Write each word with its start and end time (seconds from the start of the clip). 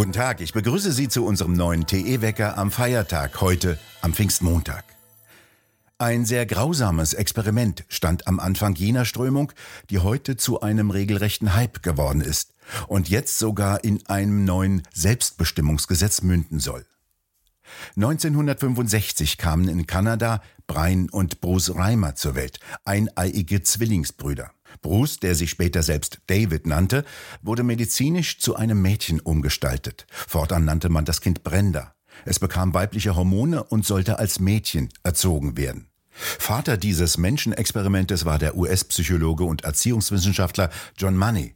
Guten 0.00 0.14
Tag, 0.14 0.40
ich 0.40 0.54
begrüße 0.54 0.92
Sie 0.92 1.08
zu 1.08 1.26
unserem 1.26 1.52
neuen 1.52 1.86
TE-Wecker 1.86 2.56
am 2.56 2.70
Feiertag, 2.70 3.38
heute 3.42 3.78
am 4.00 4.14
Pfingstmontag. 4.14 4.82
Ein 5.98 6.24
sehr 6.24 6.46
grausames 6.46 7.12
Experiment 7.12 7.84
stand 7.90 8.26
am 8.26 8.40
Anfang 8.40 8.74
jener 8.76 9.04
Strömung, 9.04 9.52
die 9.90 9.98
heute 9.98 10.38
zu 10.38 10.62
einem 10.62 10.90
regelrechten 10.90 11.54
Hype 11.54 11.82
geworden 11.82 12.22
ist 12.22 12.54
und 12.88 13.10
jetzt 13.10 13.38
sogar 13.38 13.84
in 13.84 14.06
einem 14.06 14.46
neuen 14.46 14.84
Selbstbestimmungsgesetz 14.90 16.22
münden 16.22 16.60
soll. 16.60 16.86
1965 17.96 19.36
kamen 19.36 19.68
in 19.68 19.86
Kanada 19.86 20.40
Brian 20.66 21.10
und 21.10 21.42
Bruce 21.42 21.74
Reimer 21.74 22.14
zur 22.14 22.36
Welt, 22.36 22.58
eineiige 22.86 23.62
Zwillingsbrüder. 23.62 24.50
Bruce, 24.82 25.18
der 25.18 25.34
sich 25.34 25.50
später 25.50 25.82
selbst 25.82 26.20
David 26.26 26.66
nannte, 26.66 27.04
wurde 27.42 27.62
medizinisch 27.62 28.38
zu 28.38 28.56
einem 28.56 28.80
Mädchen 28.82 29.20
umgestaltet. 29.20 30.06
Fortan 30.10 30.64
nannte 30.64 30.88
man 30.88 31.04
das 31.04 31.20
Kind 31.20 31.42
Brenda. 31.42 31.94
Es 32.24 32.38
bekam 32.38 32.74
weibliche 32.74 33.16
Hormone 33.16 33.64
und 33.64 33.86
sollte 33.86 34.18
als 34.18 34.40
Mädchen 34.40 34.88
erzogen 35.02 35.56
werden. 35.56 35.86
Vater 36.10 36.76
dieses 36.76 37.18
Menschenexperimentes 37.18 38.24
war 38.24 38.38
der 38.38 38.56
US-Psychologe 38.56 39.44
und 39.44 39.64
Erziehungswissenschaftler 39.64 40.70
John 40.96 41.16
Money. 41.16 41.54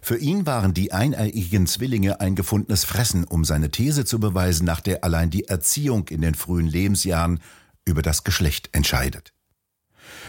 Für 0.00 0.18
ihn 0.18 0.46
waren 0.46 0.74
die 0.74 0.92
eineiigen 0.92 1.68
Zwillinge 1.68 2.20
ein 2.20 2.34
gefundenes 2.34 2.84
Fressen, 2.84 3.22
um 3.22 3.44
seine 3.44 3.70
These 3.70 4.04
zu 4.04 4.18
beweisen, 4.18 4.64
nach 4.64 4.80
der 4.80 5.04
allein 5.04 5.30
die 5.30 5.44
Erziehung 5.44 6.08
in 6.08 6.22
den 6.22 6.34
frühen 6.34 6.66
Lebensjahren 6.66 7.38
über 7.84 8.02
das 8.02 8.24
Geschlecht 8.24 8.70
entscheidet. 8.72 9.31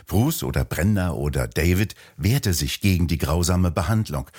Bruce 0.05 0.43
oder 0.43 0.65
Brenda 0.65 1.11
oder 1.11 1.47
David 1.47 1.95
wehrte 2.17 2.53
sich 2.53 2.81
gegen 2.81 3.07
die 3.07 3.17
grausame 3.17 3.71
Behandlung. 3.71 4.29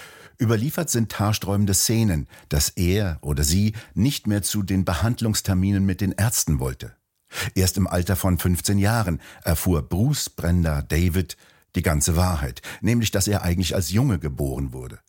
Überliefert 0.40 0.90
sind 0.90 1.18
haarsträubende 1.18 1.74
Szenen, 1.74 2.28
dass 2.48 2.70
er 2.70 3.18
oder 3.20 3.44
sie 3.44 3.74
nicht 3.94 4.26
mehr 4.26 4.42
zu 4.42 4.62
den 4.62 4.84
Behandlungsterminen 4.84 5.84
mit 5.84 6.00
den 6.00 6.12
Ärzten 6.12 6.58
wollte. 6.58 6.96
Erst 7.54 7.76
im 7.76 7.86
Alter 7.86 8.16
von 8.16 8.38
15 8.38 8.78
Jahren 8.78 9.20
erfuhr 9.42 9.82
Bruce, 9.82 10.30
Brenda, 10.30 10.82
David 10.82 11.36
die 11.74 11.82
ganze 11.82 12.16
Wahrheit, 12.16 12.62
nämlich 12.80 13.10
dass 13.10 13.26
er 13.26 13.42
eigentlich 13.42 13.74
als 13.74 13.90
Junge 13.90 14.18
geboren 14.18 14.72
wurde. 14.72 15.00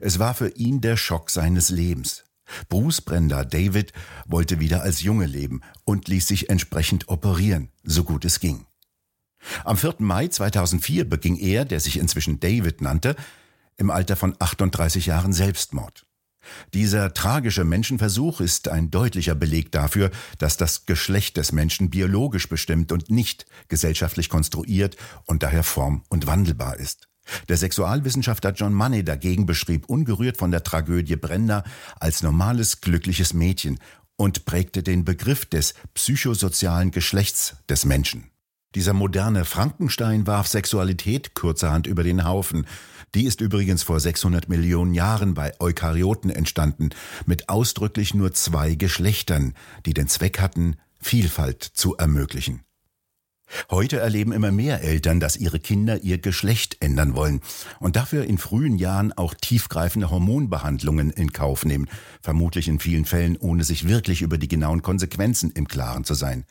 Es 0.00 0.18
war 0.18 0.34
für 0.34 0.48
ihn 0.48 0.80
der 0.80 0.96
Schock 0.96 1.30
seines 1.30 1.68
Lebens. 1.68 2.24
Bruce 2.68 3.00
Brenda 3.00 3.44
David 3.44 3.92
wollte 4.26 4.60
wieder 4.60 4.82
als 4.82 5.02
Junge 5.02 5.26
leben 5.26 5.62
und 5.84 6.08
ließ 6.08 6.26
sich 6.26 6.50
entsprechend 6.50 7.08
operieren, 7.08 7.70
so 7.82 8.04
gut 8.04 8.24
es 8.24 8.40
ging. 8.40 8.66
Am 9.64 9.76
4. 9.76 9.96
Mai 9.98 10.28
2004 10.28 11.08
beging 11.08 11.36
er, 11.36 11.64
der 11.64 11.80
sich 11.80 11.98
inzwischen 11.98 12.40
David 12.40 12.80
nannte, 12.80 13.16
im 13.76 13.90
Alter 13.90 14.16
von 14.16 14.34
38 14.38 15.06
Jahren 15.06 15.32
Selbstmord. 15.32 16.06
Dieser 16.74 17.14
tragische 17.14 17.64
Menschenversuch 17.64 18.40
ist 18.40 18.68
ein 18.68 18.90
deutlicher 18.90 19.34
Beleg 19.34 19.72
dafür, 19.72 20.10
dass 20.38 20.56
das 20.56 20.86
Geschlecht 20.86 21.36
des 21.36 21.52
Menschen 21.52 21.90
biologisch 21.90 22.48
bestimmt 22.48 22.92
und 22.92 23.10
nicht 23.10 23.46
gesellschaftlich 23.68 24.28
konstruiert 24.28 24.96
und 25.24 25.42
daher 25.42 25.62
form- 25.62 26.02
und 26.08 26.26
wandelbar 26.26 26.76
ist. 26.78 27.08
Der 27.48 27.56
Sexualwissenschaftler 27.56 28.52
John 28.52 28.74
Money 28.74 29.02
dagegen 29.02 29.46
beschrieb 29.46 29.88
ungerührt 29.88 30.36
von 30.36 30.50
der 30.50 30.62
Tragödie 30.62 31.16
Brenda 31.16 31.64
als 31.98 32.22
normales, 32.22 32.82
glückliches 32.82 33.32
Mädchen 33.32 33.78
und 34.16 34.44
prägte 34.44 34.82
den 34.82 35.04
Begriff 35.04 35.46
des 35.46 35.74
psychosozialen 35.94 36.90
Geschlechts 36.90 37.56
des 37.68 37.86
Menschen. 37.86 38.30
Dieser 38.74 38.92
moderne 38.92 39.44
Frankenstein 39.44 40.26
warf 40.26 40.48
Sexualität 40.48 41.34
kurzerhand 41.34 41.86
über 41.86 42.02
den 42.02 42.24
Haufen. 42.24 42.66
Die 43.14 43.24
ist 43.24 43.40
übrigens 43.40 43.84
vor 43.84 44.00
600 44.00 44.48
Millionen 44.48 44.94
Jahren 44.94 45.34
bei 45.34 45.52
Eukaryoten 45.60 46.30
entstanden, 46.30 46.90
mit 47.24 47.48
ausdrücklich 47.48 48.14
nur 48.14 48.32
zwei 48.32 48.74
Geschlechtern, 48.74 49.54
die 49.86 49.94
den 49.94 50.08
Zweck 50.08 50.40
hatten, 50.40 50.76
Vielfalt 51.00 51.62
zu 51.62 51.96
ermöglichen. 51.96 52.62
Heute 53.70 54.00
erleben 54.00 54.32
immer 54.32 54.50
mehr 54.50 54.82
Eltern, 54.82 55.20
dass 55.20 55.36
ihre 55.36 55.60
Kinder 55.60 56.02
ihr 56.02 56.18
Geschlecht 56.18 56.78
ändern 56.80 57.14
wollen 57.14 57.42
und 57.78 57.94
dafür 57.94 58.24
in 58.24 58.38
frühen 58.38 58.78
Jahren 58.78 59.12
auch 59.12 59.34
tiefgreifende 59.34 60.10
Hormonbehandlungen 60.10 61.10
in 61.10 61.32
Kauf 61.32 61.64
nehmen, 61.64 61.88
vermutlich 62.20 62.66
in 62.66 62.80
vielen 62.80 63.04
Fällen 63.04 63.36
ohne 63.36 63.62
sich 63.62 63.86
wirklich 63.86 64.22
über 64.22 64.38
die 64.38 64.48
genauen 64.48 64.82
Konsequenzen 64.82 65.52
im 65.52 65.68
Klaren 65.68 66.04
zu 66.04 66.14
sein. 66.14 66.44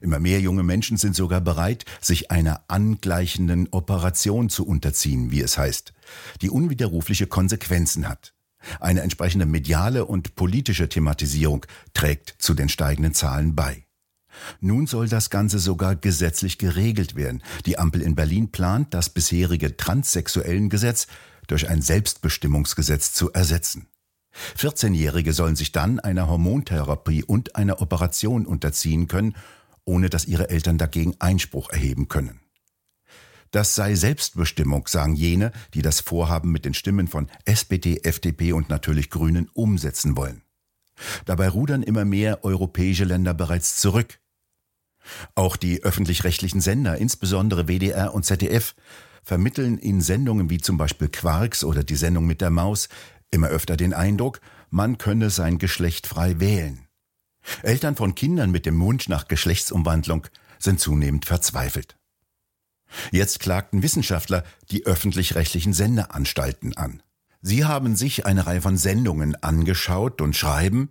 Immer 0.00 0.18
mehr 0.18 0.40
junge 0.40 0.62
Menschen 0.62 0.96
sind 0.96 1.14
sogar 1.14 1.40
bereit, 1.40 1.84
sich 2.00 2.30
einer 2.30 2.64
angleichenden 2.68 3.68
Operation 3.70 4.48
zu 4.48 4.66
unterziehen, 4.66 5.30
wie 5.30 5.40
es 5.40 5.58
heißt, 5.58 5.92
die 6.42 6.50
unwiderrufliche 6.50 7.26
Konsequenzen 7.26 8.08
hat. 8.08 8.34
Eine 8.80 9.02
entsprechende 9.02 9.46
mediale 9.46 10.04
und 10.04 10.34
politische 10.34 10.88
Thematisierung 10.88 11.66
trägt 11.94 12.34
zu 12.38 12.54
den 12.54 12.68
steigenden 12.68 13.14
Zahlen 13.14 13.54
bei. 13.54 13.84
Nun 14.60 14.86
soll 14.86 15.08
das 15.08 15.30
Ganze 15.30 15.58
sogar 15.58 15.96
gesetzlich 15.96 16.58
geregelt 16.58 17.16
werden. 17.16 17.42
Die 17.64 17.78
Ampel 17.78 18.02
in 18.02 18.14
Berlin 18.14 18.50
plant, 18.50 18.92
das 18.92 19.08
bisherige 19.08 19.76
transsexuellen 19.76 20.68
Gesetz 20.68 21.06
durch 21.46 21.68
ein 21.68 21.80
Selbstbestimmungsgesetz 21.80 23.12
zu 23.12 23.32
ersetzen. 23.32 23.86
14-Jährige 24.58 25.32
sollen 25.32 25.56
sich 25.56 25.72
dann 25.72 25.98
einer 25.98 26.28
Hormontherapie 26.28 27.24
und 27.24 27.56
einer 27.56 27.80
Operation 27.80 28.44
unterziehen 28.44 29.08
können 29.08 29.34
ohne 29.86 30.10
dass 30.10 30.26
ihre 30.26 30.50
Eltern 30.50 30.76
dagegen 30.76 31.14
Einspruch 31.18 31.70
erheben 31.70 32.08
können. 32.08 32.40
Das 33.52 33.74
sei 33.74 33.94
Selbstbestimmung, 33.94 34.86
sagen 34.86 35.14
jene, 35.14 35.52
die 35.72 35.80
das 35.80 36.00
Vorhaben 36.00 36.52
mit 36.52 36.66
den 36.66 36.74
Stimmen 36.74 37.08
von 37.08 37.28
SPD, 37.46 38.00
FDP 38.02 38.52
und 38.52 38.68
natürlich 38.68 39.08
Grünen 39.08 39.48
umsetzen 39.54 40.16
wollen. 40.16 40.42
Dabei 41.24 41.48
rudern 41.48 41.82
immer 41.82 42.04
mehr 42.04 42.44
europäische 42.44 43.04
Länder 43.04 43.32
bereits 43.34 43.76
zurück. 43.76 44.18
Auch 45.34 45.56
die 45.56 45.82
öffentlich-rechtlichen 45.84 46.60
Sender, 46.60 46.98
insbesondere 46.98 47.68
WDR 47.68 48.12
und 48.12 48.24
ZDF, 48.24 48.74
vermitteln 49.22 49.78
in 49.78 50.00
Sendungen 50.00 50.50
wie 50.50 50.58
zum 50.58 50.76
Beispiel 50.76 51.08
Quarks 51.08 51.64
oder 51.64 51.84
die 51.84 51.96
Sendung 51.96 52.26
mit 52.26 52.40
der 52.40 52.50
Maus 52.50 52.88
immer 53.30 53.48
öfter 53.48 53.76
den 53.76 53.94
Eindruck, 53.94 54.40
man 54.70 54.98
könne 54.98 55.30
sein 55.30 55.58
Geschlecht 55.58 56.06
frei 56.06 56.40
wählen. 56.40 56.85
Eltern 57.62 57.96
von 57.96 58.14
Kindern 58.14 58.50
mit 58.50 58.66
dem 58.66 58.80
Wunsch 58.80 59.08
nach 59.08 59.28
Geschlechtsumwandlung 59.28 60.26
sind 60.58 60.80
zunehmend 60.80 61.24
verzweifelt. 61.24 61.96
Jetzt 63.10 63.40
klagten 63.40 63.82
Wissenschaftler 63.82 64.44
die 64.70 64.86
öffentlich-rechtlichen 64.86 65.72
Sendeanstalten 65.72 66.76
an. 66.76 67.02
Sie 67.42 67.64
haben 67.64 67.96
sich 67.96 68.26
eine 68.26 68.46
Reihe 68.46 68.62
von 68.62 68.76
Sendungen 68.76 69.40
angeschaut 69.42 70.20
und 70.20 70.36
schreiben, 70.36 70.90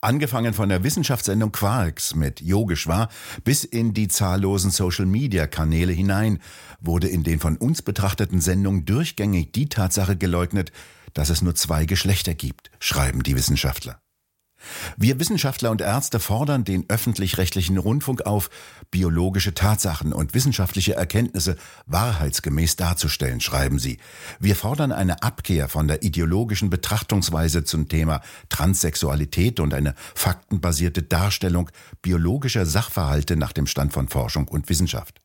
angefangen 0.00 0.54
von 0.54 0.68
der 0.68 0.82
Wissenschaftssendung 0.82 1.52
Quarks 1.52 2.14
mit 2.14 2.40
Yogeshwar 2.40 3.08
bis 3.42 3.64
in 3.64 3.92
die 3.92 4.08
zahllosen 4.08 4.70
Social-Media-Kanäle 4.70 5.92
hinein, 5.92 6.40
wurde 6.80 7.08
in 7.08 7.22
den 7.22 7.40
von 7.40 7.56
uns 7.56 7.82
betrachteten 7.82 8.40
Sendungen 8.40 8.84
durchgängig 8.84 9.52
die 9.52 9.68
Tatsache 9.68 10.16
geleugnet, 10.16 10.72
dass 11.12 11.30
es 11.30 11.42
nur 11.42 11.54
zwei 11.54 11.86
Geschlechter 11.86 12.34
gibt, 12.34 12.70
schreiben 12.80 13.22
die 13.22 13.36
Wissenschaftler. 13.36 14.00
Wir 14.96 15.18
Wissenschaftler 15.20 15.70
und 15.70 15.80
Ärzte 15.80 16.20
fordern 16.20 16.64
den 16.64 16.84
öffentlich-rechtlichen 16.88 17.78
Rundfunk 17.78 18.26
auf, 18.26 18.50
biologische 18.90 19.54
Tatsachen 19.54 20.12
und 20.12 20.34
wissenschaftliche 20.34 20.94
Erkenntnisse 20.94 21.56
wahrheitsgemäß 21.86 22.76
darzustellen, 22.76 23.40
schreiben 23.40 23.78
sie. 23.78 23.98
Wir 24.40 24.56
fordern 24.56 24.92
eine 24.92 25.22
Abkehr 25.22 25.68
von 25.68 25.88
der 25.88 26.02
ideologischen 26.02 26.70
Betrachtungsweise 26.70 27.64
zum 27.64 27.88
Thema 27.88 28.20
Transsexualität 28.48 29.60
und 29.60 29.74
eine 29.74 29.94
faktenbasierte 30.14 31.02
Darstellung 31.02 31.70
biologischer 32.02 32.66
Sachverhalte 32.66 33.36
nach 33.36 33.52
dem 33.52 33.66
Stand 33.66 33.92
von 33.92 34.08
Forschung 34.08 34.48
und 34.48 34.68
Wissenschaft. 34.68 35.20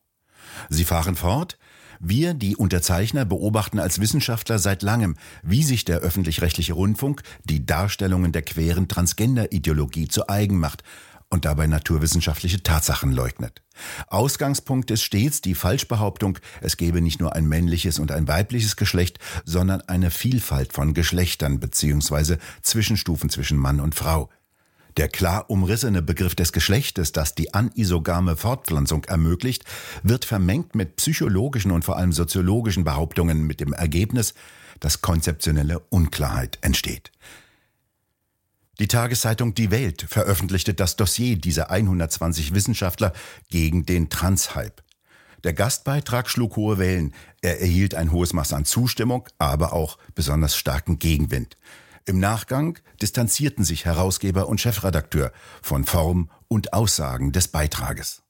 Sie 0.70 0.84
fahren 0.84 1.16
fort, 1.16 1.58
wir, 2.00 2.34
die 2.34 2.56
Unterzeichner, 2.56 3.26
beobachten 3.26 3.80
als 3.80 4.00
Wissenschaftler 4.00 4.58
seit 4.58 4.84
langem, 4.84 5.16
wie 5.44 5.64
sich 5.64 5.86
der 5.86 6.00
öffentlich-rechtliche 6.00 6.74
Rundfunk 6.74 7.24
die 7.44 7.66
Darstellungen 7.66 8.32
der 8.32 8.42
queren 8.42 8.88
Transgender-Ideologie 8.88 10.08
zu 10.08 10.30
eigen 10.30 10.58
macht 10.58 10.84
und 11.30 11.46
dabei 11.46 11.68
naturwissenschaftliche 11.68 12.64
Tatsachen 12.64 13.12
leugnet. 13.12 13.62
Ausgangspunkt 14.08 14.92
ist 14.92 15.04
stets 15.04 15.42
die 15.42 15.56
Falschbehauptung, 15.56 16.40
es 16.62 16.78
gebe 16.78 17.02
nicht 17.02 17.20
nur 17.20 17.36
ein 17.36 17.48
männliches 17.48 18.00
und 18.00 18.12
ein 18.12 18.28
weibliches 18.28 18.76
Geschlecht, 18.76 19.20
sondern 19.46 19.82
eine 19.82 20.12
Vielfalt 20.12 20.74
von 20.74 20.94
Geschlechtern 20.94 21.60
bzw. 21.60 22.38
Zwischenstufen 22.62 23.30
zwischen 23.30 23.58
Mann 23.58 23.80
und 23.80 23.96
Frau. 23.96 24.30
Der 25.00 25.08
klar 25.08 25.50
umrissene 25.50 26.02
Begriff 26.02 26.36
des 26.36 26.52
Geschlechtes, 26.52 27.14
das 27.14 27.34
die 27.34 27.54
anisogame 27.54 28.36
Fortpflanzung 28.36 29.06
ermöglicht, 29.06 29.64
wird 30.04 30.26
vermengt 30.26 30.76
mit 30.76 30.98
psychologischen 30.98 31.72
und 31.72 31.86
vor 31.86 31.96
allem 31.96 32.12
soziologischen 32.12 32.84
Behauptungen 32.84 33.48
mit 33.48 33.62
dem 33.62 33.72
Ergebnis, 33.72 34.34
dass 34.82 35.00
konzeptionelle 35.00 35.80
Unklarheit 35.80 36.58
entsteht. 36.60 37.14
Die 38.80 38.90
Tageszeitung 38.90 39.54
Die 39.54 39.72
Welt 39.72 40.06
veröffentlichte 40.10 40.74
das 40.74 40.98
Dossier 40.98 41.38
dieser 41.38 41.72
120 41.72 42.54
Wissenschaftler 42.54 43.14
gegen 43.50 43.86
den 43.86 44.10
Transhype. 44.10 44.84
Der 45.46 45.54
Gastbeitrag 45.54 46.30
schlug 46.30 46.58
hohe 46.58 46.78
Wellen. 46.78 47.14
Er 47.40 47.62
erhielt 47.62 47.96
ein 47.96 48.12
hohes 48.12 48.34
Maß 48.34 48.52
an 48.52 48.66
Zustimmung, 48.66 49.30
aber 49.38 49.72
auch 49.72 49.98
besonders 50.14 50.58
starken 50.58 51.00
Gegenwind. 51.00 51.56
Im 52.10 52.20
Nachgang 52.20 52.80
distanzierten 53.04 53.64
sich 53.64 53.86
Herausgeber 53.86 54.48
und 54.48 54.60
Chefredakteur 54.60 55.32
von 55.62 55.84
Form 55.86 56.32
und 56.48 56.74
Aussagen 56.74 57.32
des 57.32 57.50
Beitrages. 57.50 58.24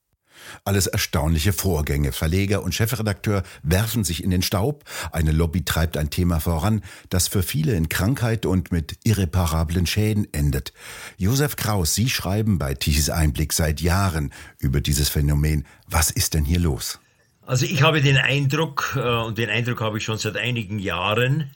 Alles 0.66 0.86
erstaunliche 0.88 1.54
Vorgänge. 1.54 2.12
Verleger 2.12 2.62
und 2.62 2.76
Chefredakteur 2.76 3.42
werfen 3.64 4.04
sich 4.04 4.22
in 4.22 4.32
den 4.32 4.42
Staub. 4.42 4.84
Eine 5.14 5.32
Lobby 5.32 5.64
treibt 5.64 5.96
ein 5.96 6.10
Thema 6.10 6.42
voran, 6.42 6.84
das 7.08 7.30
für 7.30 7.42
viele 7.42 7.74
in 7.74 7.88
Krankheit 7.88 8.46
und 8.46 8.74
mit 8.74 8.98
irreparablen 9.06 9.86
Schäden 9.86 10.28
endet. 10.34 10.74
Josef 11.16 11.56
Kraus, 11.56 11.96
Sie 11.96 12.10
schreiben 12.10 12.60
bei 12.60 12.74
Tichys 12.74 13.10
Einblick 13.10 13.54
seit 13.54 13.80
Jahren 13.80 14.34
über 14.58 14.82
dieses 14.82 15.08
Phänomen. 15.08 15.66
Was 15.88 16.12
ist 16.12 16.34
denn 16.34 16.44
hier 16.44 16.60
los? 16.60 17.00
Also 17.46 17.66
ich 17.66 17.82
habe 17.82 18.02
den 18.02 18.18
Eindruck, 18.18 18.98
äh, 18.98 19.00
und 19.00 19.38
den 19.38 19.50
Eindruck 19.50 19.80
habe 19.80 20.00
ich 20.00 20.04
schon 20.04 20.18
seit 20.18 20.36
einigen 20.36 20.80
Jahren, 20.80 21.50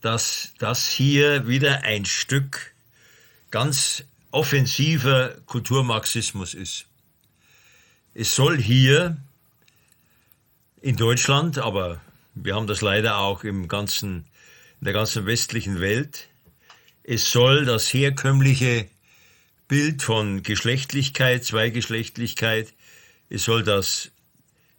dass 0.00 0.52
das 0.58 0.88
hier 0.88 1.48
wieder 1.48 1.82
ein 1.82 2.04
Stück 2.04 2.74
ganz 3.50 4.04
offensiver 4.30 5.36
Kulturmarxismus 5.46 6.54
ist. 6.54 6.86
Es 8.14 8.34
soll 8.34 8.60
hier 8.60 9.16
in 10.80 10.96
Deutschland, 10.96 11.58
aber 11.58 12.00
wir 12.34 12.54
haben 12.54 12.66
das 12.66 12.80
leider 12.80 13.18
auch 13.18 13.44
im 13.44 13.68
ganzen, 13.68 14.26
in 14.80 14.84
der 14.84 14.92
ganzen 14.92 15.26
westlichen 15.26 15.80
Welt, 15.80 16.28
es 17.02 17.30
soll 17.30 17.64
das 17.64 17.92
herkömmliche 17.94 18.88
Bild 19.68 20.02
von 20.02 20.42
Geschlechtlichkeit, 20.42 21.44
Zweigeschlechtlichkeit, 21.44 22.72
es 23.28 23.44
soll 23.44 23.62
das 23.62 24.10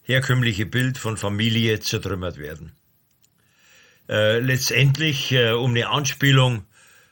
herkömmliche 0.03 0.65
Bild 0.65 0.97
von 0.97 1.17
Familie 1.17 1.79
zertrümmert 1.79 2.37
werden. 2.37 2.73
Äh, 4.09 4.39
letztendlich, 4.39 5.31
äh, 5.33 5.51
um 5.51 5.71
eine 5.71 5.89
Anspielung 5.89 6.65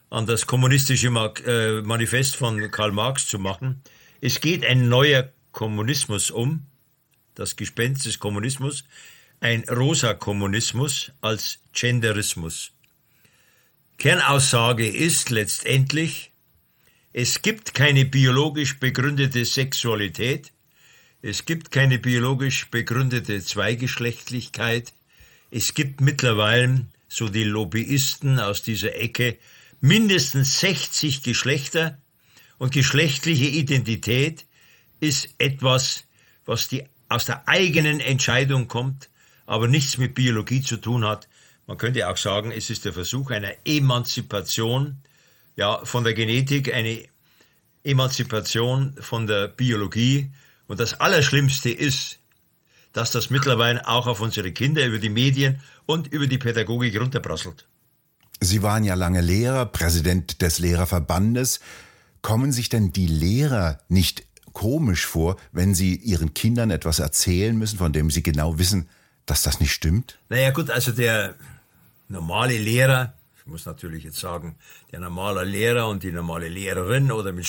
an 0.09 0.25
das 0.25 0.47
kommunistische 0.47 1.07
äh, 1.07 1.81
Manifest 1.81 2.37
von 2.37 2.71
Karl 2.71 2.93
Marx 2.93 3.27
zu 3.27 3.37
machen, 3.37 3.81
es 4.21 4.39
geht 4.39 4.65
ein 4.65 4.87
neuer 4.87 5.29
Kommunismus 5.51 6.31
um, 6.31 6.65
das 7.35 7.57
Gespenst 7.57 8.05
des 8.05 8.19
Kommunismus, 8.19 8.85
ein 9.41 9.65
rosa 9.69 10.13
Kommunismus 10.13 11.11
als 11.19 11.59
Genderismus. 11.73 12.71
Kernaussage 13.97 14.87
ist 14.87 15.29
letztendlich, 15.31 16.31
es 17.11 17.41
gibt 17.41 17.73
keine 17.73 18.05
biologisch 18.05 18.79
begründete 18.79 19.43
Sexualität, 19.43 20.53
es 21.21 21.45
gibt 21.45 21.71
keine 21.71 21.99
biologisch 21.99 22.69
begründete 22.69 23.43
Zweigeschlechtlichkeit, 23.43 24.93
es 25.51 25.73
gibt 25.73 26.01
mittlerweile, 26.01 26.85
so 27.07 27.29
die 27.29 27.43
Lobbyisten 27.43 28.39
aus 28.39 28.61
dieser 28.61 28.95
Ecke, 28.95 29.37
mindestens 29.81 30.59
60 30.59 31.23
Geschlechter 31.23 31.97
und 32.57 32.73
geschlechtliche 32.73 33.45
Identität 33.45 34.45
ist 34.99 35.29
etwas, 35.37 36.05
was 36.45 36.67
die, 36.67 36.83
aus 37.09 37.25
der 37.25 37.47
eigenen 37.47 37.99
Entscheidung 37.99 38.67
kommt, 38.67 39.09
aber 39.45 39.67
nichts 39.67 39.97
mit 39.97 40.15
Biologie 40.15 40.61
zu 40.61 40.77
tun 40.77 41.05
hat. 41.05 41.27
Man 41.67 41.77
könnte 41.77 42.07
auch 42.09 42.17
sagen, 42.17 42.51
es 42.51 42.69
ist 42.69 42.85
der 42.85 42.93
Versuch 42.93 43.31
einer 43.31 43.53
Emanzipation 43.65 44.97
ja, 45.55 45.83
von 45.85 46.03
der 46.03 46.13
Genetik, 46.13 46.73
eine 46.73 47.05
Emanzipation 47.83 48.95
von 48.99 49.27
der 49.27 49.47
Biologie. 49.47 50.31
Und 50.67 50.79
das 50.79 50.99
Allerschlimmste 50.99 51.69
ist, 51.69 52.19
dass 52.95 53.11
das 53.11 53.29
mittlerweile 53.29 53.85
auch 53.87 54.07
auf 54.07 54.21
unsere 54.21 54.53
Kinder 54.53 54.85
über 54.85 54.99
die 54.99 55.09
Medien 55.09 55.59
und 55.85 56.07
über 56.07 56.27
die 56.27 56.37
Pädagogik 56.37 56.97
runterprasselt. 56.97 57.67
Sie 58.39 58.63
waren 58.63 58.85
ja 58.85 58.93
lange 58.93 59.19
Lehrer, 59.19 59.65
Präsident 59.65 60.41
des 60.41 60.59
Lehrerverbandes. 60.59 61.59
Kommen 62.21 62.53
sich 62.53 62.69
denn 62.69 62.93
die 62.93 63.07
Lehrer 63.07 63.79
nicht 63.89 64.25
komisch 64.53 65.05
vor, 65.05 65.35
wenn 65.51 65.75
sie 65.75 65.95
ihren 65.97 66.33
Kindern 66.33 66.71
etwas 66.71 66.99
erzählen 66.99 67.57
müssen, 67.57 67.77
von 67.77 67.91
dem 67.91 68.09
sie 68.09 68.23
genau 68.23 68.59
wissen, 68.59 68.87
dass 69.25 69.43
das 69.43 69.59
nicht 69.59 69.73
stimmt? 69.73 70.17
Naja 70.29 70.51
gut, 70.51 70.69
also 70.69 70.93
der 70.93 71.35
normale 72.07 72.57
Lehrer, 72.57 73.13
ich 73.37 73.45
muss 73.45 73.65
natürlich 73.65 74.05
jetzt 74.05 74.19
sagen, 74.19 74.55
der 74.93 75.01
normale 75.01 75.43
Lehrer 75.43 75.89
und 75.89 76.03
die 76.03 76.13
normale 76.13 76.47
Lehrerin 76.47 77.11
oder 77.11 77.33
mit 77.33 77.45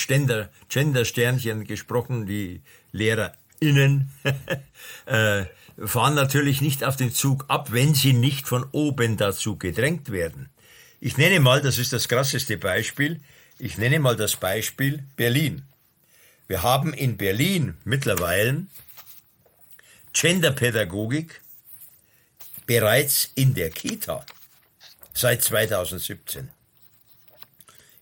Gender-Sternchen 0.69 1.65
gesprochen, 1.65 2.27
die 2.27 2.63
LehrerInnen, 3.61 4.11
äh, 5.07 5.45
fahren 5.85 6.15
natürlich 6.15 6.61
nicht 6.61 6.85
auf 6.85 6.97
den 6.97 7.13
Zug 7.13 7.45
ab, 7.49 7.73
wenn 7.73 7.95
sie 7.95 8.13
nicht 8.13 8.49
von 8.49 8.67
oben 8.73 9.17
dazu 9.17 9.57
gedrängt 9.57 10.11
werden. 10.11 10.49
Ich 11.01 11.19
nenne 11.19 11.41
mal, 11.41 11.61
das 11.61 11.79
ist 11.79 11.93
das 11.93 12.09
krasseste 12.09 12.57
Beispiel, 12.57 13.21
ich 13.59 13.79
nenne 13.79 13.99
mal 14.01 14.17
das 14.17 14.37
Beispiel 14.37 15.05
Berlin. 15.17 15.63
Wir 16.49 16.63
haben 16.63 16.93
in 16.93 17.17
Berlin 17.17 17.77
mittlerweile 17.85 18.67
Genderpädagogik 20.13 21.41
bereits 22.67 23.31
in 23.35 23.55
der 23.55 23.71
Kita 23.71 24.25
seit 25.13 25.43
2017. 25.43 26.51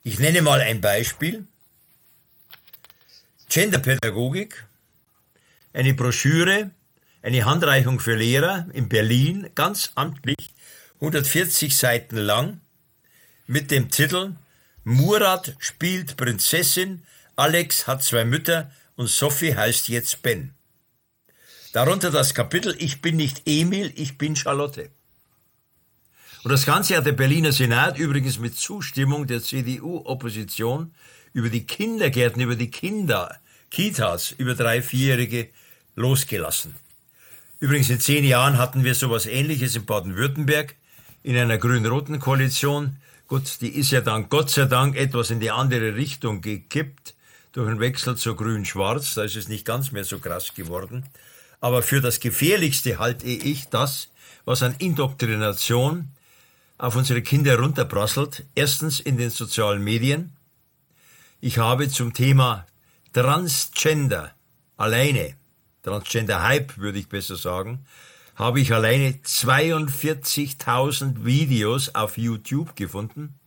Ich 0.03 0.19
nenne 0.19 0.43
mal 0.43 0.61
ein 0.61 0.81
Beispiel. 0.81 1.47
Genderpädagogik, 3.49 4.67
eine 5.75 5.93
Broschüre, 5.93 6.71
eine 7.21 7.45
Handreichung 7.45 8.01
für 8.01 8.15
Lehrer 8.15 8.67
in 8.73 8.89
Berlin, 8.89 9.51
ganz 9.55 9.91
amtlich, 9.97 10.55
140 11.01 11.77
Seiten 11.77 12.17
lang, 12.17 12.61
mit 13.47 13.71
dem 13.71 13.91
Titel 13.91 14.37
Murat 14.85 15.55
spielt 15.59 16.17
Prinzessin 16.17 17.03
Alex 17.37 17.87
hat 17.87 18.03
zwei 18.03 18.25
Mütter 18.25 18.71
und 18.97 19.09
Sophie 19.09 19.55
heißt 19.55 19.89
jetzt 19.89 20.23
Ben. 20.23 20.55
Darunter 21.73 22.13
das 22.13 22.33
Kapitel 22.33 22.77
Ich 22.79 23.03
bin 23.03 23.17
nicht 23.17 23.43
Emil, 23.47 23.93
ich 23.97 24.17
bin 24.17 24.37
Charlotte. 24.37 24.91
Und 26.45 26.53
das 26.53 26.65
Ganze 26.65 26.97
hat 26.97 27.07
der 27.07 27.13
Berliner 27.13 27.53
Senat 27.53 27.99
übrigens 27.99 28.39
mit 28.39 28.57
Zustimmung 28.57 29.27
der 29.27 29.43
CDU-Opposition 29.43 30.95
über 31.33 31.49
die 31.49 31.67
Kindergärten, 31.67 32.41
über 32.41 32.55
die 32.55 32.71
Kinder, 32.71 33.41
Kitas, 33.71 34.31
über 34.31 34.55
drei, 34.55 34.81
vierjährige 34.83 35.49
losgelassen. 35.95 36.75
Übrigens 37.61 37.91
in 37.91 38.01
zehn 38.01 38.25
Jahren 38.25 38.59
hatten 38.59 38.85
wir 38.85 38.95
sowas 38.95 39.27
ähnliches 39.27 39.77
in 39.77 39.87
Baden-Württemberg 39.87 40.75
in 41.23 41.37
einer 41.37 41.59
grün-roten 41.59 42.21
Koalition. 42.21 42.97
Gut, 43.27 43.61
die 43.61 43.69
ist 43.69 43.91
ja 43.91 44.01
dann 44.01 44.29
Gott 44.29 44.51
sei 44.51 44.67
Dank 44.67 44.97
etwas 44.97 45.31
in 45.31 45.41
die 45.41 45.51
andere 45.51 45.95
Richtung 45.95 46.41
gekippt 46.41 47.15
durch 47.53 47.69
einen 47.69 47.81
Wechsel 47.81 48.17
zu 48.17 48.35
grün-schwarz, 48.35 49.15
da 49.15 49.23
ist 49.23 49.37
es 49.37 49.49
nicht 49.49 49.65
ganz 49.65 49.93
mehr 49.93 50.05
so 50.05 50.19
krass 50.19 50.55
geworden. 50.55 51.05
Aber 51.61 51.83
für 51.83 52.01
das 52.01 52.19
Gefährlichste 52.19 52.99
halte 52.99 53.27
ich 53.27 53.69
das, 53.69 54.11
was 54.45 54.63
an 54.63 54.75
Indoktrination 54.79 56.09
auf 56.77 56.97
unsere 56.97 57.23
Kinder 57.23 57.59
runterprasselt. 57.59 58.45
Erstens 58.55 59.01
in 59.01 59.17
den 59.17 59.31
sozialen 59.31 59.83
Medien. 59.83 60.33
Ich 61.41 61.59
habe 61.59 61.89
zum 61.89 62.13
Thema 62.13 62.67
Transgender 63.13 64.35
alleine, 64.77 65.37
Transgender-Hype 65.85 66.79
würde 66.79 66.99
ich 66.99 67.09
besser 67.09 67.37
sagen, 67.37 67.87
habe 68.35 68.61
ich 68.61 68.73
alleine 68.73 69.13
42.000 69.13 71.25
Videos 71.25 71.95
auf 71.95 72.19
YouTube 72.19 72.75
gefunden. 72.75 73.39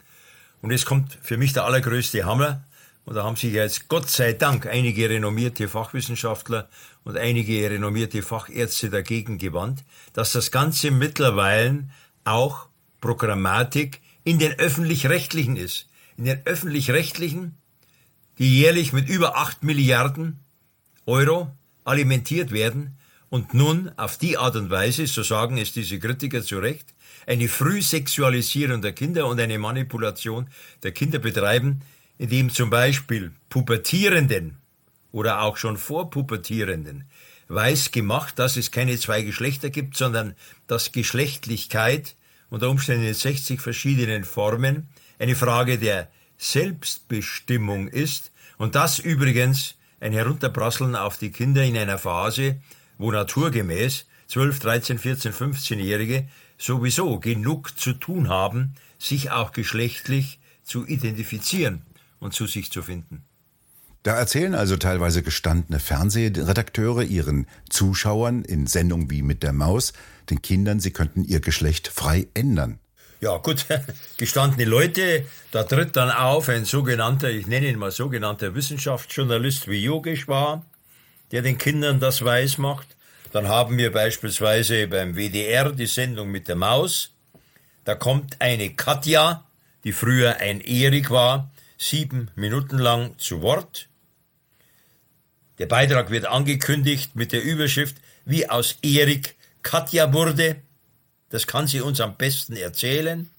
Und 0.61 0.71
jetzt 0.71 0.85
kommt 0.85 1.17
für 1.21 1.37
mich 1.37 1.53
der 1.53 1.65
allergrößte 1.65 2.25
Hammer. 2.25 2.63
Und 3.03 3.15
da 3.15 3.23
haben 3.23 3.35
sich 3.35 3.53
jetzt 3.53 3.89
Gott 3.89 4.09
sei 4.09 4.33
Dank 4.33 4.65
einige 4.65 5.09
renommierte 5.09 5.67
Fachwissenschaftler 5.67 6.69
und 7.03 7.17
einige 7.17 7.69
renommierte 7.69 8.21
Fachärzte 8.21 8.89
dagegen 8.89 9.37
gewandt, 9.37 9.83
dass 10.13 10.33
das 10.33 10.51
Ganze 10.51 10.91
mittlerweile 10.91 11.89
auch 12.23 12.67
Programmatik 13.01 14.01
in 14.23 14.39
den 14.39 14.59
öffentlich-rechtlichen 14.59 15.55
ist. 15.55 15.87
In 16.17 16.25
den 16.25 16.45
öffentlich-rechtlichen, 16.45 17.57
die 18.39 18.59
jährlich 18.59 18.91
mit 18.91 19.07
über 19.07 19.37
8 19.37 19.63
Milliarden 19.63 20.39
Euro 21.05 21.55
alimentiert 21.87 22.51
werden 22.51 22.97
und 23.29 23.53
nun 23.53 23.91
auf 23.97 24.17
die 24.17 24.37
Art 24.37 24.55
und 24.55 24.69
Weise, 24.69 25.07
so 25.07 25.23
sagen 25.23 25.57
es 25.57 25.73
diese 25.73 25.99
Kritiker 25.99 26.43
zu 26.43 26.59
Recht, 26.59 26.93
eine 27.25 27.47
Frühsexualisierung 27.47 28.81
der 28.81 28.93
Kinder 28.93 29.27
und 29.27 29.39
eine 29.39 29.57
Manipulation 29.57 30.49
der 30.83 30.91
Kinder 30.91 31.19
betreiben, 31.19 31.81
indem 32.17 32.49
zum 32.49 32.69
Beispiel 32.69 33.31
Pubertierenden 33.49 34.57
oder 35.11 35.41
auch 35.41 35.57
schon 35.57 35.77
Vorpubertierenden 35.77 37.05
weiß 37.49 37.91
gemacht, 37.91 38.39
dass 38.39 38.57
es 38.57 38.71
keine 38.71 38.97
zwei 38.99 39.21
Geschlechter 39.21 39.69
gibt, 39.69 39.95
sondern 39.95 40.35
dass 40.67 40.91
Geschlechtlichkeit 40.91 42.15
unter 42.49 42.69
Umständen 42.69 43.05
in 43.05 43.13
60 43.13 43.61
verschiedenen 43.61 44.23
Formen 44.23 44.89
eine 45.19 45.35
Frage 45.35 45.77
der 45.77 46.09
Selbstbestimmung 46.37 47.87
ist. 47.87 48.31
Und 48.57 48.75
das 48.75 48.99
übrigens 48.99 49.76
ein 49.99 50.13
Herunterprasseln 50.13 50.95
auf 50.95 51.17
die 51.17 51.31
Kinder 51.31 51.63
in 51.63 51.77
einer 51.77 51.97
Phase, 51.97 52.57
wo 52.97 53.11
naturgemäß 53.11 54.05
12, 54.27 54.59
13, 54.59 54.99
14, 54.99 55.33
15-Jährige 55.33 56.27
sowieso 56.57 57.19
genug 57.19 57.77
zu 57.79 57.93
tun 57.93 58.29
haben, 58.29 58.75
sich 58.99 59.31
auch 59.31 59.51
geschlechtlich 59.51 60.39
zu 60.63 60.85
identifizieren 60.85 61.83
und 62.19 62.33
zu 62.33 62.45
sich 62.47 62.71
zu 62.71 62.81
finden. 62.81 63.23
Da 64.03 64.15
erzählen 64.15 64.55
also 64.55 64.77
teilweise 64.77 65.21
gestandene 65.21 65.79
Fernsehredakteure 65.79 67.03
ihren 67.03 67.45
Zuschauern 67.69 68.43
in 68.43 68.67
Sendungen 68.67 69.09
wie 69.11 69.21
mit 69.21 69.43
der 69.43 69.53
Maus, 69.53 69.93
den 70.29 70.41
Kindern, 70.41 70.79
sie 70.79 70.91
könnten 70.91 71.23
ihr 71.23 71.41
Geschlecht 71.41 71.87
frei 71.87 72.27
ändern. 72.33 72.79
Ja, 73.19 73.37
gut, 73.37 73.65
gestandene 74.17 74.65
Leute, 74.65 75.25
da 75.51 75.63
tritt 75.63 75.95
dann 75.95 76.11
auf 76.11 76.49
ein 76.49 76.65
sogenannter, 76.65 77.31
ich 77.31 77.47
nenne 77.47 77.67
ihn 77.67 77.79
mal 77.79 77.91
sogenannter 77.91 78.53
Wissenschaftsjournalist 78.53 79.67
wie 79.67 79.83
Yogeshwar, 79.83 80.63
der 81.31 81.41
den 81.41 81.57
Kindern 81.57 81.99
das 81.99 82.23
weiß 82.23 82.59
macht. 82.59 82.87
Dann 83.31 83.47
haben 83.47 83.77
wir 83.77 83.91
beispielsweise 83.91 84.87
beim 84.87 85.15
WDR 85.15 85.71
die 85.71 85.87
Sendung 85.87 86.29
mit 86.29 86.47
der 86.47 86.55
Maus. 86.55 87.11
Da 87.85 87.95
kommt 87.95 88.39
eine 88.39 88.75
Katja, 88.75 89.45
die 89.83 89.93
früher 89.93 90.37
ein 90.37 90.61
Erik 90.61 91.09
war, 91.09 91.49
sieben 91.77 92.29
Minuten 92.35 92.77
lang 92.77 93.17
zu 93.17 93.41
Wort. 93.41 93.89
Der 95.57 95.65
Beitrag 95.65 96.11
wird 96.11 96.25
angekündigt 96.25 97.15
mit 97.15 97.31
der 97.31 97.43
Überschrift, 97.43 97.97
wie 98.25 98.47
aus 98.47 98.77
Erik 98.83 99.35
Katja 99.63 100.13
wurde. 100.13 100.57
Das 101.29 101.47
kann 101.47 101.67
sie 101.67 101.81
uns 101.81 101.99
am 101.99 102.15
besten 102.15 102.55
erzählen. 102.55 103.29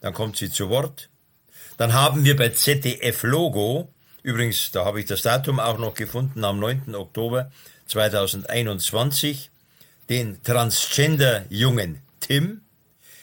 Dann 0.00 0.14
kommt 0.14 0.36
sie 0.36 0.50
zu 0.50 0.68
Wort. 0.70 1.08
Dann 1.76 1.92
haben 1.92 2.24
wir 2.24 2.36
bei 2.36 2.48
ZDF 2.50 3.22
Logo, 3.22 3.88
übrigens, 4.22 4.72
da 4.72 4.84
habe 4.84 5.00
ich 5.00 5.06
das 5.06 5.22
Datum 5.22 5.60
auch 5.60 5.78
noch 5.78 5.94
gefunden, 5.94 6.44
am 6.44 6.58
9. 6.58 6.94
Oktober 6.94 7.52
2021, 7.86 9.50
den 10.08 10.42
Transgender-Jungen 10.42 12.02
Tim. 12.20 12.62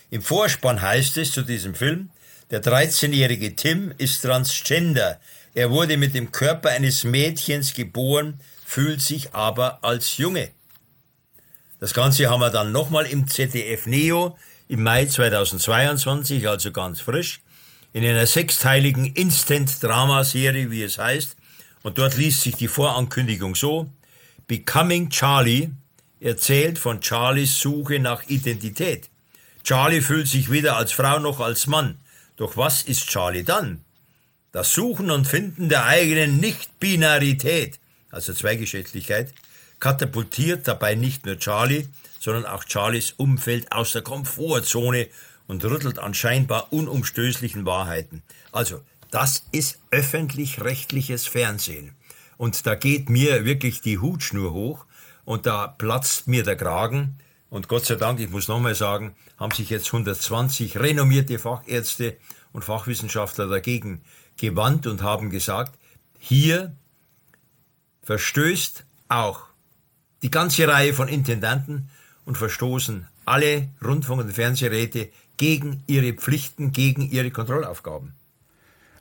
Im 0.09 0.21
Vorspann 0.21 0.81
heißt 0.81 1.17
es 1.17 1.31
zu 1.31 1.41
diesem 1.41 1.75
Film, 1.75 2.11
der 2.51 2.63
13-jährige 2.63 3.55
Tim 3.55 3.93
ist 3.97 4.21
Transgender. 4.21 5.19
Er 5.53 5.71
wurde 5.71 5.97
mit 5.97 6.13
dem 6.13 6.31
Körper 6.31 6.69
eines 6.69 7.03
Mädchens 7.03 7.73
geboren, 7.73 8.39
fühlt 8.65 9.01
sich 9.01 9.33
aber 9.33 9.83
als 9.83 10.17
Junge. 10.17 10.51
Das 11.79 11.93
Ganze 11.93 12.29
haben 12.29 12.39
wir 12.39 12.51
dann 12.51 12.71
nochmal 12.71 13.05
im 13.05 13.27
ZDF 13.27 13.85
Neo 13.85 14.37
im 14.69 14.81
Mai 14.81 15.05
2022, 15.05 16.47
also 16.47 16.71
ganz 16.71 17.01
frisch, 17.01 17.41
in 17.91 18.05
einer 18.05 18.25
sechsteiligen 18.25 19.05
Instant-Drama-Serie, 19.05 20.71
wie 20.71 20.83
es 20.83 20.97
heißt. 20.97 21.35
Und 21.83 21.97
dort 21.97 22.17
liest 22.17 22.41
sich 22.41 22.55
die 22.55 22.69
Vorankündigung 22.69 23.55
so, 23.55 23.89
Becoming 24.47 25.09
Charlie 25.09 25.69
erzählt 26.19 26.79
von 26.79 27.01
Charlies 27.01 27.59
Suche 27.59 27.99
nach 27.99 28.23
Identität. 28.27 29.09
Charlie 29.63 30.01
fühlt 30.01 30.27
sich 30.27 30.49
weder 30.49 30.77
als 30.77 30.93
Frau 30.93 31.19
noch 31.19 31.39
als 31.39 31.67
Mann. 31.67 31.99
Doch 32.37 32.55
was 32.55 32.83
ist 32.83 33.07
Charlie 33.07 33.43
dann? 33.43 33.83
Das 34.51 34.73
Suchen 34.73 35.11
und 35.11 35.27
Finden 35.27 35.67
der 35.67 35.85
eigenen 35.85 36.37
Nicht-Binarität, 36.37 37.79
also 38.11 38.33
Zweigeschlechtlichkeit, 38.33 39.33
katapultiert 39.79 40.67
dabei 40.67 40.95
nicht 40.95 41.25
nur 41.25 41.37
Charlie, 41.37 41.87
sondern 42.19 42.45
auch 42.45 42.63
Charlies 42.67 43.11
Umfeld 43.17 43.71
aus 43.71 43.91
der 43.91 44.01
Komfortzone 44.01 45.07
und 45.47 45.63
rüttelt 45.63 45.99
an 45.99 46.13
scheinbar 46.13 46.73
unumstößlichen 46.73 47.65
Wahrheiten. 47.65 48.23
Also, 48.51 48.81
das 49.11 49.45
ist 49.51 49.79
öffentlich-rechtliches 49.91 51.27
Fernsehen. 51.27 51.95
Und 52.37 52.65
da 52.65 52.75
geht 52.75 53.09
mir 53.09 53.45
wirklich 53.45 53.81
die 53.81 53.99
Hutschnur 53.99 54.51
hoch 54.51 54.85
und 55.23 55.45
da 55.45 55.67
platzt 55.67 56.27
mir 56.27 56.43
der 56.43 56.55
Kragen. 56.55 57.17
Und 57.49 57.67
Gott 57.67 57.85
sei 57.85 57.95
Dank, 57.95 58.19
ich 58.19 58.29
muss 58.29 58.47
nochmal 58.47 58.75
sagen, 58.75 59.15
haben 59.37 59.51
sich 59.51 59.69
jetzt 59.69 59.87
120 59.87 60.79
renommierte 60.79 61.39
Fachärzte 61.39 62.17
und 62.51 62.65
Fachwissenschaftler 62.65 63.47
dagegen 63.47 64.01
gewandt 64.37 64.87
und 64.87 65.01
haben 65.01 65.29
gesagt, 65.29 65.77
hier 66.19 66.75
verstößt 68.03 68.85
auch 69.07 69.43
die 70.21 70.31
ganze 70.31 70.67
Reihe 70.67 70.93
von 70.93 71.07
Intendanten 71.07 71.89
und 72.25 72.37
verstoßen 72.37 73.07
alle 73.25 73.69
Rundfunk- 73.83 74.21
und 74.21 74.31
Fernsehräte 74.31 75.09
gegen 75.37 75.83
ihre 75.87 76.13
Pflichten, 76.13 76.71
gegen 76.71 77.01
ihre 77.01 77.31
Kontrollaufgaben. 77.31 78.13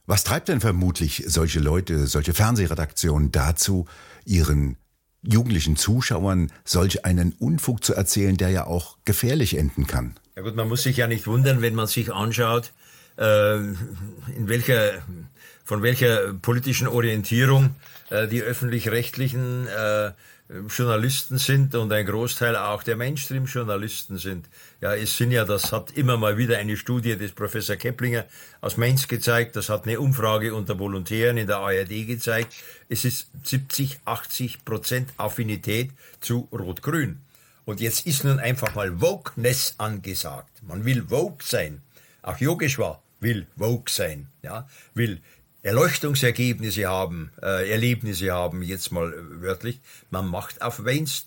Was 0.06 0.25
treibt 0.25 0.49
denn 0.49 0.61
vermutlich 0.61 1.25
solche 1.26 1.61
Leute, 1.61 2.06
solche 2.06 2.35
Fernsehredaktionen 2.35 3.33
dazu, 3.33 3.87
ihren 4.26 4.76
jugendlichen 5.23 5.76
Zuschauern 5.76 6.52
solch 6.64 7.06
einen 7.06 7.33
Unfug 7.33 7.83
zu 7.83 7.94
erzählen, 7.94 8.37
der 8.37 8.50
ja 8.50 8.66
auch 8.66 8.99
gefährlich 9.04 9.56
enden 9.56 9.87
kann? 9.87 10.14
Ja 10.37 10.42
gut, 10.42 10.56
man 10.56 10.68
muss 10.68 10.83
sich 10.83 10.99
ja 10.99 11.06
nicht 11.06 11.26
wundern, 11.26 11.62
wenn 11.62 11.75
man 11.75 11.87
sich 11.87 12.12
anschaut, 12.12 12.73
äh, 13.16 13.56
in 13.56 14.49
welcher, 14.49 15.02
von 15.64 15.83
welcher 15.83 16.35
politischen 16.35 16.87
Orientierung 16.87 17.75
äh, 18.11 18.28
die 18.28 18.42
öffentlich-rechtlichen 18.42 19.66
äh, 19.68 20.12
Journalisten 20.48 21.38
sind 21.38 21.74
und 21.74 21.90
ein 21.90 22.04
Großteil 22.04 22.54
auch 22.54 22.82
der 22.82 22.96
Mainstream-Journalisten 22.96 24.18
sind. 24.18 24.46
Ja, 24.82 24.94
es 24.94 25.16
sind 25.16 25.30
ja, 25.30 25.46
das 25.46 25.72
hat 25.72 25.92
immer 25.92 26.18
mal 26.18 26.36
wieder 26.36 26.58
eine 26.58 26.76
Studie 26.76 27.16
des 27.16 27.32
Professor 27.32 27.76
Keplinger 27.76 28.26
aus 28.60 28.76
Mainz 28.76 29.08
gezeigt, 29.08 29.56
das 29.56 29.70
hat 29.70 29.86
eine 29.86 29.98
Umfrage 29.98 30.54
unter 30.54 30.78
Volontären 30.78 31.38
in 31.38 31.46
der 31.46 31.58
ARD 31.58 32.06
gezeigt. 32.06 32.52
Es 32.90 33.06
ist 33.06 33.30
70, 33.42 34.00
80 34.04 34.66
Prozent 34.66 35.10
Affinität 35.16 35.92
zu 36.20 36.46
Rot-Grün. 36.52 37.20
Und 37.64 37.80
jetzt 37.80 38.06
ist 38.06 38.24
nun 38.24 38.38
einfach 38.38 38.74
mal 38.74 39.00
Wokeness 39.00 39.76
angesagt. 39.78 40.62
Man 40.62 40.84
will 40.84 41.10
woke 41.10 41.42
sein. 41.42 41.80
Auch 42.20 42.38
Yogeshwar 42.38 43.02
will 43.20 43.46
woke 43.56 43.90
sein, 43.90 44.28
ja, 44.42 44.68
will 44.92 45.20
Erleuchtungsergebnisse 45.64 46.87
haben, 46.87 47.30
äh, 47.42 47.71
Erlebnisse 47.71 48.30
haben, 48.30 48.62
jetzt 48.62 48.92
mal 48.92 49.14
wörtlich. 49.40 49.80
Man 50.11 50.28
macht 50.28 50.61
auf 50.61 50.83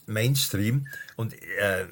Mainstream 0.06 0.88
und 1.16 1.34
äh, 1.34 1.86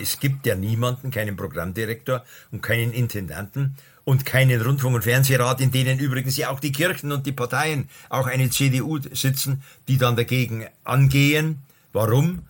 es 0.00 0.20
gibt 0.20 0.44
ja 0.44 0.54
niemanden, 0.54 1.10
keinen 1.10 1.34
Programmdirektor 1.34 2.26
und 2.50 2.62
keinen 2.62 2.92
Intendanten 2.92 3.74
und 4.04 4.26
keinen 4.26 4.60
Rundfunk- 4.60 4.96
und 4.96 5.04
Fernsehrat, 5.04 5.62
in 5.62 5.70
denen 5.70 5.98
übrigens 5.98 6.36
ja 6.36 6.50
auch 6.50 6.60
die 6.60 6.72
Kirchen 6.72 7.10
und 7.10 7.24
die 7.24 7.32
Parteien, 7.32 7.88
auch 8.10 8.26
eine 8.26 8.50
CDU 8.50 8.98
sitzen, 9.10 9.62
die 9.88 9.96
dann 9.96 10.14
dagegen 10.14 10.66
angehen. 10.84 11.62
Warum? 11.94 12.42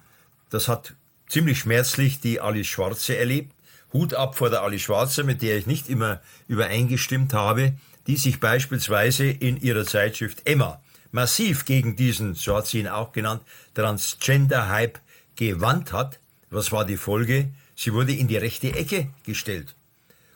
Das 0.50 0.67
hat 0.67 0.95
ziemlich 1.29 1.61
schmerzlich 1.61 2.19
die 2.19 2.41
Alice 2.41 2.67
Schwarze 2.67 3.17
erlebt. 3.17 3.52
Hut 3.93 4.14
ab 4.14 4.37
vor 4.37 4.50
der 4.50 4.62
Alice 4.62 4.83
Schwarze, 4.83 5.23
mit 5.23 5.43
der 5.43 5.59
ich 5.59 5.67
nicht 5.67 5.88
immer 5.88 6.21
übereingestimmt 6.49 7.35
habe 7.35 7.75
die 8.06 8.16
sich 8.16 8.40
beispielsweise 8.40 9.26
in 9.26 9.61
ihrer 9.61 9.85
Zeitschrift 9.85 10.42
Emma 10.44 10.80
massiv 11.12 11.64
gegen 11.64 11.94
diesen, 11.94 12.35
so 12.35 12.56
hat 12.56 12.66
sie 12.66 12.80
ihn 12.80 12.88
auch 12.88 13.12
genannt, 13.12 13.42
Transgender-Hype 13.75 14.99
gewandt 15.37 15.92
hat. 15.92 16.18
Was 16.50 16.73
war 16.73 16.85
die 16.85 16.97
Folge? 16.97 17.50
Sie 17.76 17.92
wurde 17.92 18.12
in 18.12 18.28
die 18.28 18.37
rechte 18.37 18.75
Ecke 18.75 19.09
gestellt. 19.25 19.75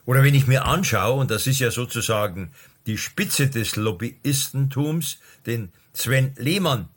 Oder 0.05 0.23
wenn 0.23 0.35
ich 0.35 0.47
mir 0.47 0.65
anschaue, 0.65 1.19
und 1.19 1.31
das 1.31 1.47
ist 1.47 1.59
ja 1.59 1.71
sozusagen 1.71 2.51
die 2.85 2.97
Spitze 2.97 3.49
des 3.49 3.75
Lobbyistentums, 3.75 5.17
den 5.45 5.71
Sven 5.93 6.33
Lehmann, 6.37 6.87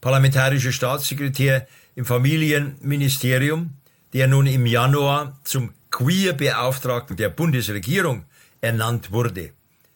parlamentarischer 0.00 0.72
Staatssekretär 0.72 1.66
im 1.94 2.06
Familienministerium, 2.06 3.74
der 4.12 4.26
nun 4.26 4.46
im 4.46 4.64
Januar 4.64 5.38
zum 5.44 5.74
Queer-Beauftragten 5.90 7.16
der 7.16 7.28
Bundesregierung 7.28 8.24
ernannt 8.60 9.12
wurde 9.12 9.52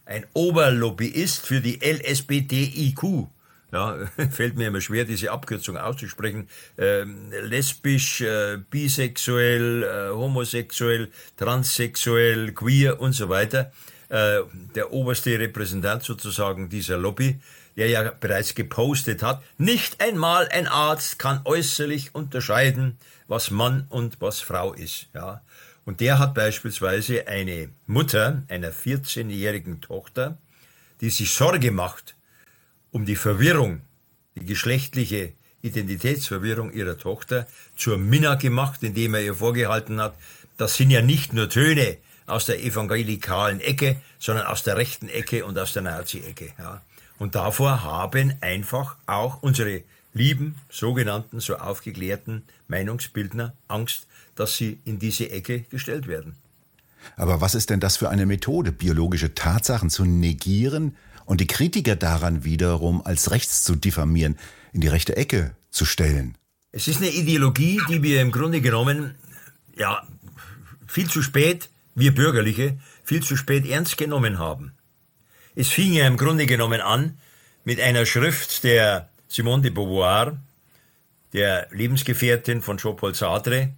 ein 0.07 0.27
Oberlobbyist 0.33 1.47
für 1.47 1.61
die 1.61 1.81
LSBTIQ. 1.83 3.29
Ja, 3.73 3.97
fällt 4.31 4.57
mir 4.57 4.69
immer 4.69 4.81
schwer, 4.81 5.05
diese 5.05 5.33
Abkürzung 5.33 5.77
auszusprechen. 5.77 6.49
Ähm, 6.79 7.33
lesbisch, 7.43 8.21
äh, 8.21 8.59
bisexuell, 8.71 9.83
äh, 9.83 10.15
homosexuell, 10.15 11.11
transsexuell, 11.37 12.53
queer 12.53 13.01
und 13.01 13.13
so 13.13 13.29
weiter. 13.29 13.73
Äh, 14.11 14.43
der 14.75 14.93
oberste 14.93 15.39
Repräsentant 15.39 16.05
sozusagen 16.05 16.69
dieser 16.69 16.99
Lobby, 16.99 17.41
der 17.77 17.89
ja 17.89 18.13
bereits 18.13 18.55
gepostet 18.55 19.25
hat, 19.25 19.43
nicht 19.59 20.01
einmal 20.01 20.49
ein 20.49 20.69
Arzt 20.69 21.19
kann 21.19 21.41
äußerlich 21.45 22.15
unterscheiden, 22.15 22.97
was 23.27 23.51
Mann 23.51 23.87
und 23.89 24.21
was 24.21 24.41
Frau 24.41 24.73
ist. 24.73 25.09
Ja. 25.15 25.43
Und 25.85 26.01
der 26.01 26.19
hat 26.19 26.35
beispielsweise 26.35 27.27
eine 27.29 27.69
Mutter 27.87 28.43
einer 28.49 28.73
14-jährigen 28.73 29.81
Tochter, 29.81 30.39
die 31.01 31.11
sich 31.11 31.33
Sorge 31.33 31.71
macht 31.71 32.15
um 32.91 33.05
die 33.05 33.17
Verwirrung, 33.17 33.81
die 34.37 34.47
geschlechtliche 34.47 35.33
Identitätsverwirrung 35.63 36.73
ihrer 36.73 36.97
Tochter, 36.97 37.49
zur 37.75 37.99
Minna 37.99 38.37
gemacht, 38.37 38.83
indem 38.83 39.15
er 39.15 39.23
ihr 39.23 39.35
vorgehalten 39.35 40.01
hat, 40.01 40.15
das 40.57 40.77
sind 40.77 40.91
ja 40.91 41.03
nicht 41.03 41.33
nur 41.33 41.49
Töne 41.49 41.99
aus 42.27 42.47
der 42.47 42.63
evangelikalen 42.63 43.61
Ecke, 43.61 44.01
sondern 44.19 44.47
aus 44.47 44.63
der 44.63 44.77
rechten 44.77 45.09
Ecke 45.09 45.45
und 45.45 45.59
aus 45.59 45.73
der 45.73 45.83
Nazi-Ecke. 45.83 46.53
Ja. 46.59 46.83
Und 47.19 47.35
davor 47.35 47.83
haben 47.83 48.35
einfach 48.41 48.97
auch 49.07 49.43
unsere 49.43 49.83
lieben, 50.13 50.55
sogenannten, 50.71 51.41
so 51.41 51.57
aufgeklärten 51.57 52.45
Meinungsbildner 52.69 53.55
Angst, 53.67 54.07
dass 54.35 54.57
sie 54.57 54.81
in 54.85 54.99
diese 54.99 55.31
Ecke 55.31 55.61
gestellt 55.71 56.07
werden. 56.07 56.37
Aber 57.17 57.41
was 57.41 57.55
ist 57.55 57.71
denn 57.71 57.81
das 57.81 57.97
für 57.97 58.09
eine 58.09 58.27
Methode, 58.27 58.73
biologische 58.73 59.35
Tatsachen 59.35 59.91
zu 59.91 60.05
negieren 60.05 60.97
und 61.27 61.41
die 61.41 61.47
Kritiker 61.47 61.97
daran 61.97 62.45
wiederum 62.45 63.05
als 63.05 63.31
rechts 63.31 63.65
zu 63.65 63.77
diffamieren, 63.77 64.37
in 64.73 64.81
die 64.81 64.89
rechte 64.89 65.17
Ecke 65.17 65.55
zu 65.71 65.85
stellen? 65.85 66.37
Es 66.73 66.89
ist 66.89 66.99
eine 66.99 67.11
Ideologie, 67.11 67.81
die 67.89 68.03
wir 68.03 68.21
im 68.21 68.33
Grunde 68.33 68.61
genommen, 68.61 69.15
ja, 69.77 70.03
viel 70.87 71.09
zu 71.09 71.23
spät, 71.23 71.69
wir 71.95 72.15
Bürgerliche, 72.15 72.79
viel 73.05 73.23
zu 73.23 73.37
spät 73.37 73.67
ernst 73.67 73.97
genommen 73.97 74.39
haben. 74.39 74.73
Es 75.55 75.69
fing 75.69 75.93
ja 75.93 76.07
im 76.07 76.17
Grunde 76.17 76.47
genommen 76.47 76.81
an 76.81 77.19
mit 77.65 77.81
einer 77.81 78.07
Schrift 78.07 78.65
der 78.65 79.09
Simone 79.29 79.63
de 79.63 79.71
Beauvoir, 79.71 80.37
der 81.33 81.69
Lebensgefährtin 81.71 82.63
von 82.63 82.79
Jean-Paul 82.79 83.15
Sartre, 83.15 83.71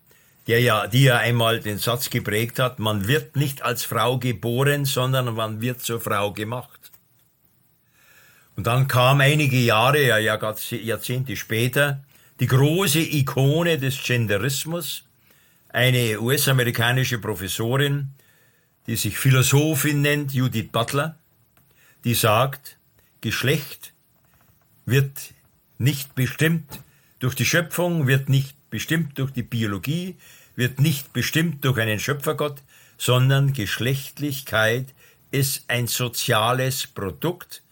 der 0.47 0.61
ja, 0.61 0.87
die 0.87 1.05
ja 1.05 1.19
einmal 1.19 1.61
den 1.61 1.79
Satz 1.79 2.11
geprägt 2.11 2.59
hat, 2.59 2.79
man 2.79 3.09
wird 3.09 3.37
nicht 3.37 3.63
als 3.63 3.85
Frau 3.85 4.19
geboren, 4.19 4.85
sondern 4.85 5.35
man 5.35 5.61
wird 5.61 5.83
zur 5.83 6.01
Frau 6.01 6.33
gemacht. 6.33 6.93
Und 8.55 8.67
dann 8.67 8.89
kam 8.89 9.21
einige 9.21 9.59
Jahre, 9.59 10.07
ja, 10.07 10.19
Jahrzehnte 10.19 11.37
später, 11.37 12.03
die 12.41 12.47
große 12.47 13.01
Ikone 13.01 13.79
des 13.79 14.03
Genderismus, 14.03 15.05
eine 15.69 16.21
US-amerikanische 16.21 17.19
Professorin, 17.19 18.15
die 18.87 18.97
sich 18.97 19.19
Philosophin 19.19 20.01
nennt, 20.01 20.33
Judith 20.33 20.71
Butler, 20.71 21.19
die 22.05 22.15
sagt, 22.15 22.79
Geschlecht 23.21 23.93
wird 24.85 25.35
nicht 25.79 26.15
bestimmt 26.15 26.81
durch 27.19 27.35
die 27.35 27.45
Schöpfung, 27.45 28.07
wird 28.07 28.29
nicht 28.29 28.55
bestimmt 28.71 29.19
durch 29.19 29.33
die 29.33 29.43
Biologie, 29.43 30.17
wird 30.57 30.81
nicht 30.81 31.13
bestimmt 31.13 31.65
durch 31.65 31.79
einen 31.79 32.01
Schöpfergott, 32.01 32.63
sondern 32.99 33.53
Geschlechtlichkeit 33.53 34.87
ist 35.31 35.65
ein 35.69 35.87
soziales 35.87 36.87
Produkt, 36.87 37.63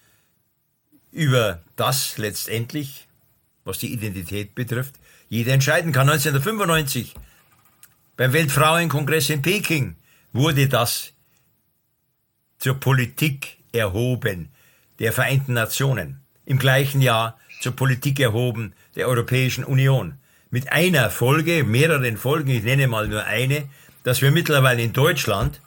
über 1.11 1.63
das 1.77 2.19
letztendlich, 2.19 3.07
was 3.65 3.79
die 3.79 3.93
Identität 3.93 4.55
betrifft, 4.55 4.95
jeder 5.29 5.53
entscheiden 5.53 5.93
kann. 5.93 6.09
1995 6.09 7.15
beim 8.17 8.33
Weltfrauenkongress 8.33 9.31
in 9.31 9.43
Peking 9.43 9.97
wurde 10.33 10.69
das 10.69 11.13
zur 12.59 12.75
Politik 12.75 13.59
erhoben 13.73 14.51
der 14.99 15.13
Vereinten 15.13 15.55
Nationen. 15.55 16.21
Im 16.45 16.59
gleichen 16.59 17.01
Jahr 17.01 17.39
zur 17.61 17.75
Politik 17.75 18.21
erhoben 18.21 18.75
der 18.97 19.09
Europäischen 19.09 19.65
Union. 19.65 20.19
Mit 20.55 20.71
einer 20.71 21.11
Folge, 21.11 21.65
mehreren 21.65 22.17
Folgen, 22.17 22.51
ich 22.51 22.63
nenne 22.63 22.87
mal 22.87 23.09
nur 23.09 23.25
eine, 23.25 23.69
dass 24.05 24.23
wir 24.23 24.31
mittlerweile 24.31 24.83
in 24.83 24.93
Deutschland 24.93 25.61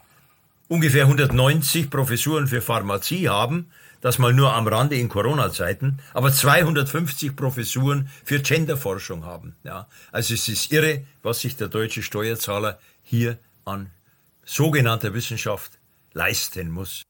ungefähr 0.69 1.03
190 1.03 1.89
Professuren 1.89 2.47
für 2.47 2.61
Pharmazie 2.61 3.27
haben, 3.27 3.69
das 3.99 4.17
mal 4.17 4.33
nur 4.33 4.53
am 4.53 4.65
Rande 4.65 4.95
in 4.95 5.09
Corona-Zeiten, 5.09 5.99
aber 6.13 6.31
250 6.31 7.35
Professuren 7.35 8.07
für 8.23 8.39
Genderforschung 8.39 9.25
haben. 9.25 9.57
Ja, 9.65 9.89
also 10.13 10.33
es 10.33 10.47
ist 10.47 10.71
irre, 10.71 11.03
was 11.21 11.41
sich 11.41 11.57
der 11.57 11.67
deutsche 11.67 12.01
Steuerzahler 12.01 12.79
hier 13.03 13.37
an 13.65 13.91
sogenannter 14.45 15.13
Wissenschaft 15.13 15.79
leisten 16.13 16.71
muss. 16.71 17.03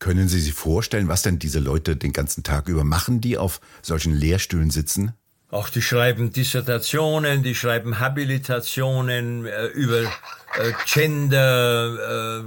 Können 0.00 0.28
Sie 0.28 0.38
sich 0.38 0.52
vorstellen, 0.52 1.08
was 1.08 1.22
denn 1.22 1.38
diese 1.38 1.60
Leute 1.60 1.96
den 1.96 2.12
ganzen 2.12 2.42
Tag 2.42 2.68
über 2.68 2.84
machen, 2.84 3.22
die 3.22 3.38
auf 3.38 3.62
solchen 3.80 4.12
Lehrstühlen 4.12 4.68
sitzen? 4.68 5.14
Ach, 5.54 5.68
die 5.68 5.82
schreiben 5.82 6.32
Dissertationen, 6.32 7.42
die 7.42 7.54
schreiben 7.54 8.00
Habilitationen 8.00 9.44
äh, 9.44 9.66
über 9.66 10.00
äh, 10.00 10.72
Gender, 10.86 12.40
äh, 12.40 12.44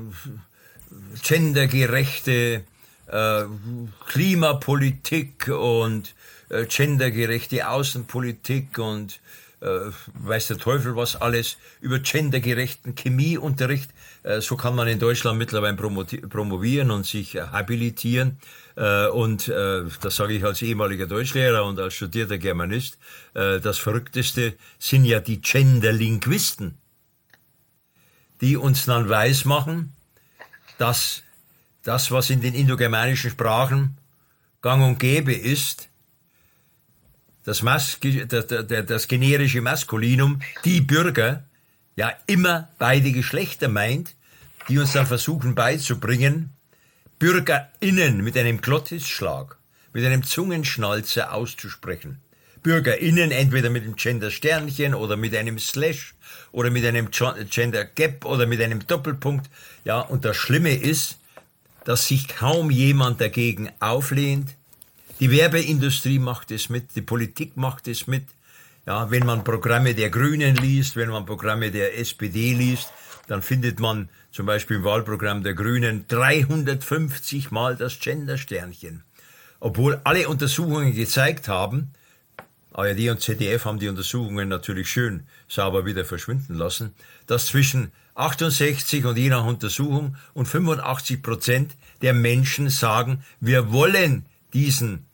gendergerechte 1.21 2.63
äh, 3.05 3.43
Klimapolitik 4.07 5.49
und 5.49 6.15
äh, 6.49 6.65
gendergerechte 6.65 7.69
Außenpolitik 7.69 8.79
und 8.79 9.19
äh, 9.61 9.91
weiß 10.15 10.47
der 10.47 10.57
Teufel 10.57 10.95
was 10.95 11.15
alles, 11.15 11.57
über 11.81 11.99
gendergerechten 11.99 12.95
Chemieunterricht. 12.95 13.91
So 14.39 14.57
kann 14.57 14.73
man 14.73 14.87
in 14.87 14.97
Deutschland 14.97 15.37
mittlerweile 15.37 15.75
promovieren 15.75 16.89
und 16.89 17.05
sich 17.05 17.35
habilitieren. 17.35 18.39
Äh, 18.75 19.07
und 19.07 19.47
äh, 19.47 19.83
das 20.01 20.15
sage 20.15 20.33
ich 20.33 20.43
als 20.43 20.61
ehemaliger 20.61 21.07
Deutschlehrer 21.07 21.65
und 21.65 21.79
als 21.79 21.93
studierter 21.93 22.37
Germanist. 22.37 22.97
Äh, 23.33 23.59
das 23.59 23.77
Verrückteste 23.77 24.55
sind 24.79 25.05
ja 25.05 25.19
die 25.19 25.41
Genderlinguisten, 25.41 26.77
die 28.41 28.57
uns 28.57 28.85
dann 28.85 29.07
weismachen, 29.07 29.93
dass 30.77 31.23
das, 31.83 32.11
was 32.11 32.29
in 32.29 32.41
den 32.41 32.53
indogermanischen 32.53 33.31
Sprachen 33.31 33.97
gang 34.61 34.83
und 34.83 34.99
gäbe 34.99 35.33
ist, 35.33 35.89
das, 37.43 37.61
Mas 37.61 37.99
das, 38.27 38.47
das 38.47 39.07
generische 39.07 39.61
Maskulinum, 39.61 40.41
die 40.65 40.81
Bürger, 40.81 41.45
ja 41.95 42.11
immer 42.25 42.69
beide 42.79 43.11
Geschlechter 43.11 43.67
meint, 43.67 44.15
die 44.67 44.79
uns 44.79 44.93
dann 44.93 45.05
versuchen 45.05 45.53
beizubringen, 45.53 46.54
BürgerInnen 47.17 48.23
mit 48.23 48.37
einem 48.37 48.59
Glottisschlag, 48.59 49.57
mit 49.93 50.03
einem 50.05 50.23
Zungenschnalzer 50.23 51.33
auszusprechen. 51.33 52.19
BürgerInnen 52.61 53.31
entweder 53.31 53.69
mit 53.69 53.85
dem 53.85 53.95
Gender 53.95 54.31
Sternchen 54.31 54.93
oder 54.93 55.15
mit 55.15 55.33
einem 55.35 55.57
Slash 55.57 56.13
oder 56.51 56.71
mit 56.71 56.85
einem 56.85 57.09
Gender 57.11 57.85
Gap 57.85 58.25
oder 58.25 58.45
mit 58.47 58.61
einem 58.61 58.85
Doppelpunkt. 58.85 59.49
Ja, 59.85 60.01
und 60.01 60.25
das 60.25 60.35
Schlimme 60.35 60.75
ist, 60.75 61.19
dass 61.85 62.07
sich 62.07 62.27
kaum 62.27 62.69
jemand 62.69 63.21
dagegen 63.21 63.71
auflehnt, 63.79 64.49
die 65.21 65.31
Werbeindustrie 65.31 66.19
macht 66.19 66.51
es 66.51 66.67
mit, 66.67 66.95
die 66.97 67.01
Politik 67.01 67.55
macht 67.55 67.87
es 67.87 68.07
mit. 68.07 68.25
Ja, 68.85 69.09
wenn 69.09 69.25
man 69.25 69.45
Programme 69.45 69.95
der 69.95 70.09
Grünen 70.09 70.57
liest, 70.57 70.97
wenn 70.97 71.09
man 71.09 71.25
Programme 71.25 71.71
der 71.71 71.97
SPD 71.97 72.53
liest, 72.53 72.89
dann 73.27 73.41
findet 73.41 73.79
man 73.79 74.09
zum 74.35 74.45
Beispiel 74.45 74.75
im 74.75 74.83
Wahlprogramm 74.83 75.43
der 75.43 75.53
Grünen 75.53 76.09
350 76.09 77.51
Mal 77.51 77.77
das 77.77 77.99
Gender-Sternchen. 78.01 79.01
Obwohl 79.61 80.01
alle 80.03 80.27
Untersuchungen 80.27 80.93
gezeigt 80.93 81.47
haben, 81.47 81.91
ARD 82.73 83.11
und 83.11 83.21
ZDF 83.21 83.63
haben 83.63 83.79
die 83.79 83.87
Untersuchungen 83.87 84.49
natürlich 84.49 84.89
schön 84.89 85.23
sauber 85.47 85.85
wieder 85.85 86.03
verschwinden 86.03 86.55
lassen, 86.55 86.93
dass 87.27 87.45
zwischen 87.45 87.93
68 88.15 89.05
und 89.05 89.17
je 89.17 89.29
nach 89.29 89.45
Untersuchung 89.45 90.17
und 90.33 90.47
85 90.47 91.23
Prozent 91.23 91.75
der 92.01 92.13
Menschen 92.13 92.69
sagen, 92.69 93.23
wir 93.39 93.71
wollen 93.71 94.25
diesen 94.51 95.05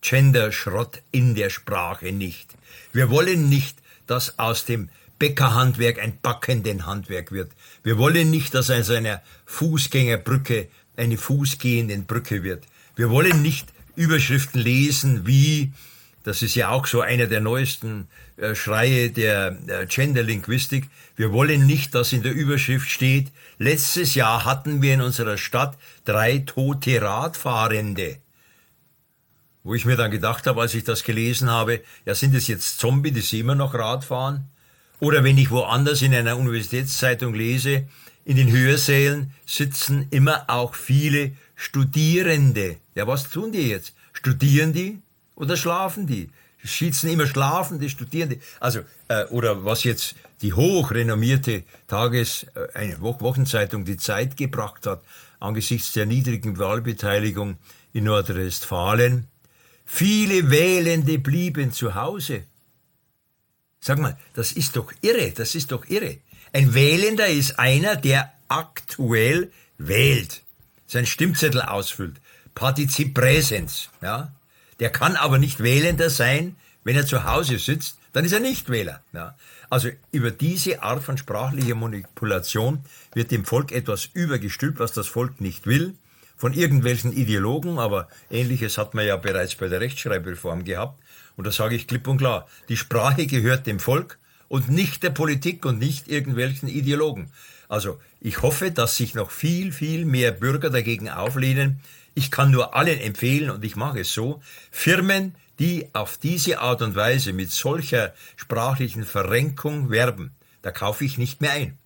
Gender-Schrott 0.00 1.00
in 1.12 1.36
der 1.36 1.50
Sprache 1.50 2.10
nicht. 2.10 2.56
Wir 2.92 3.08
wollen 3.08 3.48
nicht, 3.48 3.78
dass 4.08 4.40
aus 4.40 4.64
dem 4.64 4.88
Bäckerhandwerk 5.18 5.98
ein 5.98 6.18
backenden 6.20 6.86
Handwerk 6.86 7.32
wird. 7.32 7.52
Wir 7.82 7.98
wollen 7.98 8.30
nicht, 8.30 8.54
dass 8.54 8.70
aus 8.70 8.90
einer 8.90 9.22
Fußgängerbrücke 9.46 10.68
eine 10.96 11.16
fußgehenden 11.16 12.06
Brücke 12.06 12.42
wird. 12.42 12.64
Wir 12.96 13.10
wollen 13.10 13.42
nicht 13.42 13.72
Überschriften 13.96 14.60
lesen 14.60 15.26
wie, 15.26 15.72
das 16.24 16.42
ist 16.42 16.54
ja 16.54 16.70
auch 16.70 16.86
so 16.86 17.00
einer 17.00 17.26
der 17.26 17.40
neuesten 17.40 18.08
äh, 18.36 18.54
Schreie 18.54 19.10
der 19.10 19.58
äh, 19.66 19.86
Genderlinguistik, 19.86 20.88
wir 21.16 21.32
wollen 21.32 21.66
nicht, 21.66 21.94
dass 21.94 22.12
in 22.12 22.22
der 22.22 22.32
Überschrift 22.32 22.88
steht, 22.88 23.28
letztes 23.58 24.14
Jahr 24.14 24.44
hatten 24.44 24.82
wir 24.82 24.94
in 24.94 25.00
unserer 25.00 25.38
Stadt 25.38 25.76
drei 26.04 26.38
tote 26.38 27.00
Radfahrende 27.00 28.18
wo 29.64 29.74
ich 29.74 29.86
mir 29.86 29.96
dann 29.96 30.10
gedacht 30.10 30.46
habe, 30.46 30.60
als 30.60 30.74
ich 30.74 30.84
das 30.84 31.02
gelesen 31.02 31.50
habe, 31.50 31.80
ja, 32.04 32.14
sind 32.14 32.34
es 32.34 32.46
jetzt 32.46 32.78
Zombie, 32.78 33.10
die 33.10 33.22
sie 33.22 33.40
immer 33.40 33.54
noch 33.54 33.74
Radfahren? 33.74 34.50
Oder 35.00 35.24
wenn 35.24 35.38
ich 35.38 35.50
woanders 35.50 36.02
in 36.02 36.14
einer 36.14 36.36
Universitätszeitung 36.36 37.34
lese, 37.34 37.86
in 38.24 38.36
den 38.36 38.50
Hörsälen 38.50 39.32
sitzen 39.44 40.06
immer 40.10 40.44
auch 40.48 40.74
viele 40.74 41.32
Studierende. 41.56 42.76
Ja, 42.94 43.06
was 43.06 43.28
tun 43.28 43.52
die 43.52 43.68
jetzt? 43.68 43.92
Studieren 44.12 44.72
die 44.72 45.00
oder 45.34 45.56
schlafen 45.56 46.06
die? 46.06 46.30
Sitzen 46.62 47.08
immer 47.08 47.26
schlafende 47.26 47.90
Studierende. 47.90 48.38
Also, 48.60 48.80
äh, 49.08 49.24
oder 49.26 49.66
was 49.66 49.84
jetzt 49.84 50.14
die 50.40 50.54
hochrenommierte 50.54 51.64
Tages-, 51.86 52.46
äh, 52.54 52.78
eine 52.78 53.00
Wochenzeitung 53.00 53.84
Die 53.84 53.98
Zeit 53.98 54.38
gebracht 54.38 54.86
hat, 54.86 55.02
angesichts 55.40 55.92
der 55.92 56.06
niedrigen 56.06 56.58
Wahlbeteiligung 56.58 57.58
in 57.92 58.04
Nordrhein-Westfalen, 58.04 59.28
Viele 59.84 60.50
Wählende 60.50 61.18
blieben 61.18 61.72
zu 61.72 61.94
Hause. 61.94 62.44
Sag 63.86 63.98
mal, 63.98 64.16
das 64.32 64.52
ist 64.52 64.76
doch 64.76 64.90
irre, 65.02 65.32
das 65.32 65.54
ist 65.54 65.70
doch 65.70 65.84
irre. 65.90 66.16
Ein 66.54 66.72
Wählender 66.72 67.26
ist 67.26 67.58
einer, 67.58 67.96
der 67.96 68.32
aktuell 68.48 69.52
wählt, 69.76 70.42
sein 70.86 71.04
Stimmzettel 71.04 71.60
ausfüllt, 71.60 72.16
Partizip 72.54 73.12
Präsens, 73.12 73.90
ja. 74.00 74.32
Der 74.80 74.88
kann 74.88 75.16
aber 75.16 75.36
nicht 75.36 75.62
Wählender 75.62 76.08
sein, 76.08 76.56
wenn 76.82 76.96
er 76.96 77.04
zu 77.04 77.24
Hause 77.24 77.58
sitzt, 77.58 77.98
dann 78.14 78.24
ist 78.24 78.32
er 78.32 78.40
nicht 78.40 78.70
Wähler. 78.70 79.02
Ja. 79.12 79.36
Also 79.68 79.90
über 80.12 80.30
diese 80.30 80.82
Art 80.82 81.04
von 81.04 81.18
sprachlicher 81.18 81.74
Manipulation 81.74 82.86
wird 83.12 83.32
dem 83.32 83.44
Volk 83.44 83.70
etwas 83.70 84.08
übergestülpt, 84.14 84.78
was 84.78 84.92
das 84.92 85.08
Volk 85.08 85.42
nicht 85.42 85.66
will, 85.66 85.94
von 86.38 86.54
irgendwelchen 86.54 87.12
Ideologen, 87.12 87.78
aber 87.78 88.08
ähnliches 88.30 88.78
hat 88.78 88.94
man 88.94 89.06
ja 89.06 89.16
bereits 89.16 89.56
bei 89.56 89.68
der 89.68 89.82
Rechtschreibreform 89.82 90.64
gehabt. 90.64 90.98
Und 91.36 91.46
da 91.46 91.52
sage 91.52 91.76
ich 91.76 91.86
klipp 91.86 92.06
und 92.08 92.18
klar, 92.18 92.46
die 92.68 92.76
Sprache 92.76 93.26
gehört 93.26 93.66
dem 93.66 93.80
Volk 93.80 94.18
und 94.48 94.68
nicht 94.68 95.02
der 95.02 95.10
Politik 95.10 95.64
und 95.64 95.78
nicht 95.78 96.08
irgendwelchen 96.08 96.68
Ideologen. 96.68 97.30
Also 97.68 97.98
ich 98.20 98.42
hoffe, 98.42 98.70
dass 98.70 98.96
sich 98.96 99.14
noch 99.14 99.30
viel, 99.30 99.72
viel 99.72 100.04
mehr 100.04 100.32
Bürger 100.32 100.70
dagegen 100.70 101.08
auflehnen. 101.08 101.80
Ich 102.14 102.30
kann 102.30 102.50
nur 102.50 102.76
allen 102.76 103.00
empfehlen, 103.00 103.50
und 103.50 103.64
ich 103.64 103.74
mache 103.74 104.00
es 104.00 104.12
so, 104.12 104.40
Firmen, 104.70 105.34
die 105.58 105.88
auf 105.92 106.16
diese 106.18 106.60
Art 106.60 106.82
und 106.82 106.94
Weise 106.94 107.32
mit 107.32 107.50
solcher 107.50 108.14
sprachlichen 108.36 109.04
Verrenkung 109.04 109.90
werben, 109.90 110.32
da 110.62 110.70
kaufe 110.70 111.04
ich 111.04 111.18
nicht 111.18 111.40
mehr 111.40 111.52
ein. 111.52 111.78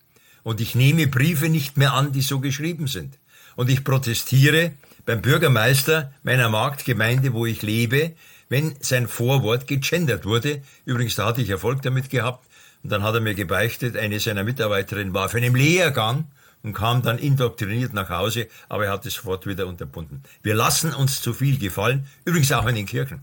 Und 0.42 0.60
ich 0.60 0.74
nehme 0.74 1.06
Briefe 1.06 1.48
nicht 1.48 1.76
mehr 1.76 1.92
an, 1.92 2.12
die 2.12 2.22
so 2.22 2.40
geschrieben 2.40 2.86
sind. 2.86 3.18
Und 3.56 3.68
ich 3.70 3.84
protestiere 3.84 4.72
beim 5.04 5.20
Bürgermeister 5.20 6.12
meiner 6.22 6.48
Marktgemeinde, 6.48 7.32
wo 7.32 7.44
ich 7.44 7.62
lebe, 7.62 8.12
wenn 8.48 8.74
sein 8.80 9.08
Vorwort 9.08 9.66
gegendert 9.66 10.24
wurde. 10.24 10.62
Übrigens, 10.84 11.16
da 11.16 11.26
hatte 11.26 11.42
ich 11.42 11.50
Erfolg 11.50 11.82
damit 11.82 12.10
gehabt. 12.10 12.46
Und 12.82 12.90
dann 12.90 13.02
hat 13.02 13.14
er 13.14 13.20
mir 13.20 13.34
gebeichtet, 13.34 13.96
eine 13.96 14.20
seiner 14.20 14.44
Mitarbeiterinnen 14.44 15.12
war 15.12 15.28
für 15.28 15.38
einen 15.38 15.54
Lehrgang 15.54 16.26
und 16.62 16.74
kam 16.74 17.02
dann 17.02 17.18
indoktriniert 17.18 17.92
nach 17.92 18.08
Hause, 18.08 18.48
aber 18.68 18.86
er 18.86 18.92
hat 18.92 19.06
es 19.06 19.14
sofort 19.14 19.46
wieder 19.46 19.66
unterbunden. 19.66 20.22
Wir 20.42 20.54
lassen 20.54 20.94
uns 20.94 21.20
zu 21.20 21.34
viel 21.34 21.58
gefallen, 21.58 22.06
übrigens 22.24 22.52
auch 22.52 22.66
in 22.66 22.76
den 22.76 22.86
Kirchen 22.86 23.22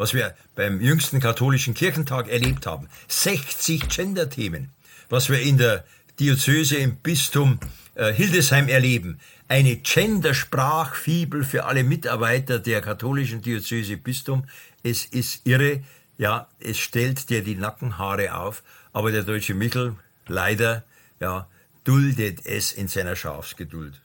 was 0.00 0.14
wir 0.14 0.34
beim 0.54 0.80
jüngsten 0.80 1.20
katholischen 1.20 1.74
Kirchentag 1.74 2.26
erlebt 2.28 2.64
haben. 2.64 2.88
60 3.08 3.86
Gender-Themen, 3.90 4.70
was 5.10 5.28
wir 5.28 5.42
in 5.42 5.58
der 5.58 5.84
Diözese 6.18 6.76
im 6.76 6.96
Bistum 6.96 7.60
äh, 7.96 8.10
Hildesheim 8.10 8.68
erleben. 8.68 9.20
Eine 9.50 9.78
Gender-Sprachfibel 9.78 11.42
für 11.42 11.64
alle 11.64 11.82
Mitarbeiter 11.82 12.60
der 12.60 12.80
katholischen 12.80 13.42
Diözese 13.42 13.96
Bistum. 13.96 14.44
Es 14.84 15.04
ist 15.06 15.44
irre. 15.44 15.82
Ja, 16.18 16.46
es 16.60 16.78
stellt 16.78 17.30
dir 17.30 17.42
die 17.42 17.56
Nackenhaare 17.56 18.36
auf. 18.36 18.62
Aber 18.92 19.10
der 19.10 19.24
deutsche 19.24 19.54
Michel, 19.54 19.96
leider, 20.28 20.84
ja, 21.18 21.48
duldet 21.82 22.46
es 22.46 22.72
in 22.72 22.86
seiner 22.86 23.16
Schafsgeduld. 23.16 24.00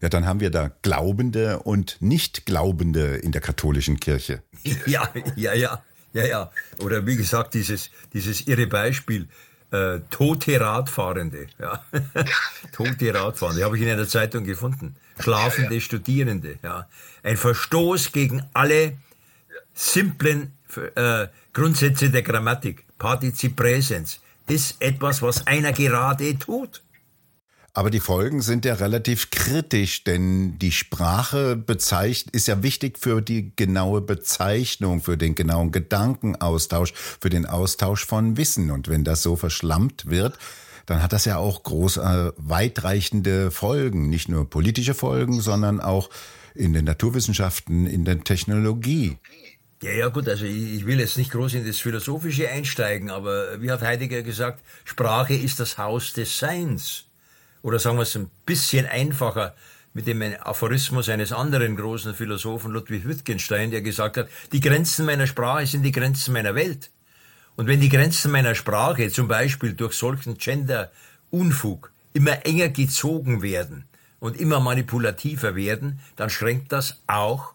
Ja, 0.00 0.08
dann 0.08 0.24
haben 0.24 0.40
wir 0.40 0.48
da 0.48 0.70
Glaubende 0.80 1.58
und 1.58 1.98
Nicht-Glaubende 2.00 3.16
in 3.16 3.30
der 3.30 3.42
katholischen 3.42 4.00
Kirche. 4.00 4.42
Ja, 4.86 5.12
ja, 5.36 5.52
ja, 5.52 5.82
ja, 6.14 6.24
ja. 6.24 6.50
Oder 6.78 7.04
wie 7.04 7.16
gesagt, 7.16 7.52
dieses, 7.52 7.90
dieses 8.14 8.46
irre 8.46 8.66
Beispiel, 8.66 9.28
äh, 9.70 10.00
tote 10.10 10.60
Radfahrende. 10.60 11.48
Ja. 11.58 11.84
tote 12.72 13.14
Radfahrende, 13.14 13.64
habe 13.64 13.76
ich 13.76 13.82
in 13.82 13.90
einer 13.90 14.08
Zeitung 14.08 14.44
gefunden. 14.44 14.96
Schlafende 15.20 15.70
ja, 15.70 15.76
ja. 15.76 15.80
Studierende. 15.80 16.58
Ja. 16.62 16.88
Ein 17.22 17.36
Verstoß 17.36 18.12
gegen 18.12 18.42
alle 18.54 18.96
simplen 19.74 20.52
äh, 20.94 21.28
Grundsätze 21.52 22.10
der 22.10 22.22
Grammatik. 22.22 22.84
Partizip 22.98 23.56
Präsens 23.56 24.20
ist 24.48 24.80
etwas, 24.80 25.22
was 25.22 25.46
einer 25.46 25.72
gerade 25.72 26.38
tut. 26.38 26.82
Aber 27.78 27.90
die 27.90 28.00
Folgen 28.00 28.42
sind 28.42 28.64
ja 28.64 28.74
relativ 28.74 29.30
kritisch, 29.30 30.02
denn 30.02 30.58
die 30.58 30.72
Sprache 30.72 31.54
bezeichnet, 31.54 32.34
ist 32.34 32.48
ja 32.48 32.64
wichtig 32.64 32.98
für 32.98 33.22
die 33.22 33.52
genaue 33.54 34.00
Bezeichnung, 34.00 35.00
für 35.00 35.16
den 35.16 35.36
genauen 35.36 35.70
Gedankenaustausch, 35.70 36.92
für 36.92 37.30
den 37.30 37.46
Austausch 37.46 38.04
von 38.04 38.36
Wissen. 38.36 38.72
Und 38.72 38.88
wenn 38.88 39.04
das 39.04 39.22
so 39.22 39.36
verschlammt 39.36 40.10
wird, 40.10 40.40
dann 40.86 41.04
hat 41.04 41.12
das 41.12 41.24
ja 41.24 41.36
auch 41.36 41.62
groß 41.62 41.98
äh, 41.98 42.32
weitreichende 42.36 43.52
Folgen, 43.52 44.08
nicht 44.08 44.28
nur 44.28 44.50
politische 44.50 44.94
Folgen, 44.94 45.40
sondern 45.40 45.80
auch 45.80 46.10
in 46.56 46.72
den 46.72 46.84
Naturwissenschaften, 46.84 47.86
in 47.86 48.04
der 48.04 48.24
Technologie. 48.24 49.18
Ja, 49.84 49.92
ja, 49.92 50.08
gut, 50.08 50.28
also 50.28 50.46
ich, 50.46 50.78
ich 50.78 50.86
will 50.86 50.98
jetzt 50.98 51.16
nicht 51.16 51.30
groß 51.30 51.54
in 51.54 51.64
das 51.64 51.78
Philosophische 51.78 52.48
einsteigen, 52.48 53.08
aber 53.08 53.62
wie 53.62 53.70
hat 53.70 53.82
Heidegger 53.82 54.24
gesagt, 54.24 54.64
Sprache 54.84 55.34
ist 55.34 55.60
das 55.60 55.78
Haus 55.78 56.12
des 56.12 56.36
Seins 56.36 57.04
oder 57.62 57.78
sagen 57.78 57.96
wir 57.96 58.02
es 58.02 58.16
ein 58.16 58.30
bisschen 58.46 58.86
einfacher 58.86 59.54
mit 59.94 60.06
dem 60.06 60.22
Aphorismus 60.22 61.08
eines 61.08 61.32
anderen 61.32 61.76
großen 61.76 62.14
Philosophen, 62.14 62.70
Ludwig 62.70 63.06
Wittgenstein, 63.06 63.70
der 63.70 63.82
gesagt 63.82 64.16
hat, 64.16 64.28
die 64.52 64.60
Grenzen 64.60 65.06
meiner 65.06 65.26
Sprache 65.26 65.66
sind 65.66 65.82
die 65.82 65.92
Grenzen 65.92 66.32
meiner 66.32 66.54
Welt. 66.54 66.90
Und 67.56 67.66
wenn 67.66 67.80
die 67.80 67.88
Grenzen 67.88 68.30
meiner 68.30 68.54
Sprache 68.54 69.10
zum 69.10 69.26
Beispiel 69.26 69.72
durch 69.72 69.94
solchen 69.94 70.38
Gender-Unfug 70.38 71.90
immer 72.12 72.46
enger 72.46 72.68
gezogen 72.68 73.42
werden 73.42 73.88
und 74.20 74.40
immer 74.40 74.60
manipulativer 74.60 75.56
werden, 75.56 75.98
dann 76.14 76.30
schränkt 76.30 76.70
das 76.70 77.00
auch 77.08 77.54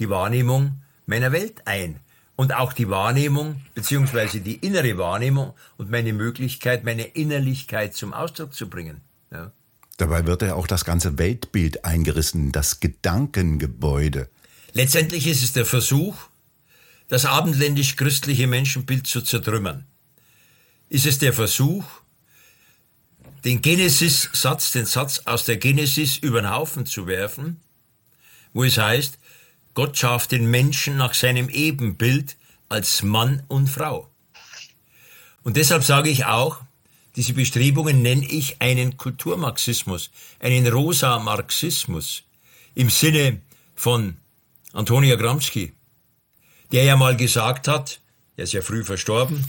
die 0.00 0.10
Wahrnehmung 0.10 0.82
meiner 1.06 1.30
Welt 1.30 1.62
ein. 1.66 2.00
Und 2.34 2.54
auch 2.54 2.72
die 2.72 2.90
Wahrnehmung, 2.90 3.62
beziehungsweise 3.74 4.40
die 4.40 4.56
innere 4.56 4.98
Wahrnehmung 4.98 5.54
und 5.78 5.90
meine 5.90 6.12
Möglichkeit, 6.12 6.84
meine 6.84 7.04
Innerlichkeit 7.04 7.94
zum 7.94 8.12
Ausdruck 8.12 8.52
zu 8.52 8.68
bringen. 8.68 9.05
Ja. 9.30 9.52
Dabei 9.96 10.26
wird 10.26 10.42
ja 10.42 10.54
auch 10.54 10.66
das 10.66 10.84
ganze 10.84 11.18
Weltbild 11.18 11.84
eingerissen, 11.84 12.52
das 12.52 12.80
Gedankengebäude. 12.80 14.28
Letztendlich 14.72 15.26
ist 15.26 15.42
es 15.42 15.52
der 15.52 15.64
Versuch, 15.64 16.16
das 17.08 17.24
abendländisch-christliche 17.24 18.46
Menschenbild 18.46 19.06
zu 19.06 19.22
zertrümmern. 19.22 19.86
Ist 20.88 21.06
es 21.06 21.18
der 21.18 21.32
Versuch, 21.32 21.84
den 23.44 23.62
Genesis-Satz, 23.62 24.72
den 24.72 24.86
Satz 24.86 25.22
aus 25.24 25.44
der 25.44 25.56
Genesis 25.56 26.16
über 26.18 26.42
den 26.42 26.50
Haufen 26.50 26.84
zu 26.84 27.06
werfen, 27.06 27.60
wo 28.52 28.64
es 28.64 28.76
heißt, 28.76 29.18
Gott 29.74 29.96
schaf 29.96 30.26
den 30.26 30.50
Menschen 30.50 30.96
nach 30.96 31.14
seinem 31.14 31.48
Ebenbild 31.48 32.36
als 32.68 33.02
Mann 33.02 33.42
und 33.48 33.68
Frau. 33.68 34.10
Und 35.42 35.56
deshalb 35.56 35.84
sage 35.84 36.10
ich 36.10 36.24
auch, 36.24 36.65
diese 37.16 37.32
Bestrebungen 37.32 38.02
nenne 38.02 38.26
ich 38.26 38.60
einen 38.60 38.98
Kulturmarxismus, 38.98 40.10
einen 40.38 40.66
rosa 40.68 41.18
Marxismus 41.18 42.24
im 42.74 42.90
Sinne 42.90 43.40
von 43.74 44.16
Antonia 44.72 45.16
Gramsci, 45.16 45.72
der 46.72 46.84
ja 46.84 46.96
mal 46.96 47.16
gesagt 47.16 47.68
hat, 47.68 48.00
er 48.36 48.44
ist 48.44 48.52
ja 48.52 48.60
früh 48.60 48.84
verstorben, 48.84 49.46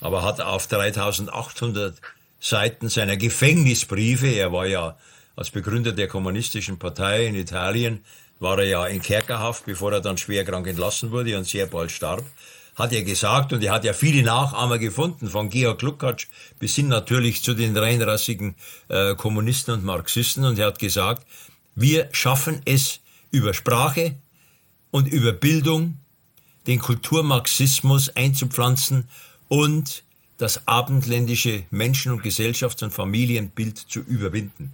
aber 0.00 0.22
hat 0.22 0.40
auf 0.40 0.68
3800 0.68 2.00
Seiten 2.38 2.88
seiner 2.88 3.16
Gefängnisbriefe, 3.16 4.28
er 4.28 4.52
war 4.52 4.66
ja 4.66 4.96
als 5.34 5.50
Begründer 5.50 5.92
der 5.92 6.06
kommunistischen 6.06 6.78
Partei 6.78 7.26
in 7.26 7.34
Italien, 7.34 8.04
war 8.38 8.58
er 8.58 8.66
ja 8.66 8.86
in 8.86 9.02
Kerkerhaft, 9.02 9.64
bevor 9.66 9.92
er 9.92 10.00
dann 10.00 10.18
schwer 10.18 10.44
krank 10.44 10.68
entlassen 10.68 11.10
wurde 11.10 11.36
und 11.36 11.48
sehr 11.48 11.66
bald 11.66 11.90
starb 11.90 12.24
hat 12.78 12.92
er 12.92 13.02
gesagt, 13.02 13.52
und 13.52 13.62
er 13.62 13.72
hat 13.72 13.84
ja 13.84 13.92
viele 13.92 14.22
Nachahmer 14.22 14.78
gefunden, 14.78 15.26
von 15.28 15.50
Georg 15.50 15.82
Lukács 15.82 16.28
bis 16.60 16.76
hin 16.76 16.86
natürlich 16.86 17.42
zu 17.42 17.54
den 17.54 17.76
reinrassigen 17.76 18.54
äh, 18.88 19.16
Kommunisten 19.16 19.74
und 19.74 19.84
Marxisten, 19.84 20.44
und 20.44 20.58
er 20.58 20.68
hat 20.68 20.78
gesagt, 20.78 21.26
wir 21.74 22.08
schaffen 22.12 22.62
es 22.64 23.00
über 23.32 23.52
Sprache 23.52 24.14
und 24.92 25.08
über 25.08 25.32
Bildung, 25.32 25.98
den 26.68 26.78
Kulturmarxismus 26.78 28.10
einzupflanzen 28.10 29.08
und 29.48 30.04
das 30.36 30.68
abendländische 30.68 31.64
Menschen- 31.70 32.12
und 32.12 32.22
Gesellschafts- 32.22 32.84
und 32.84 32.92
Familienbild 32.92 33.76
zu 33.76 34.00
überwinden. 34.00 34.72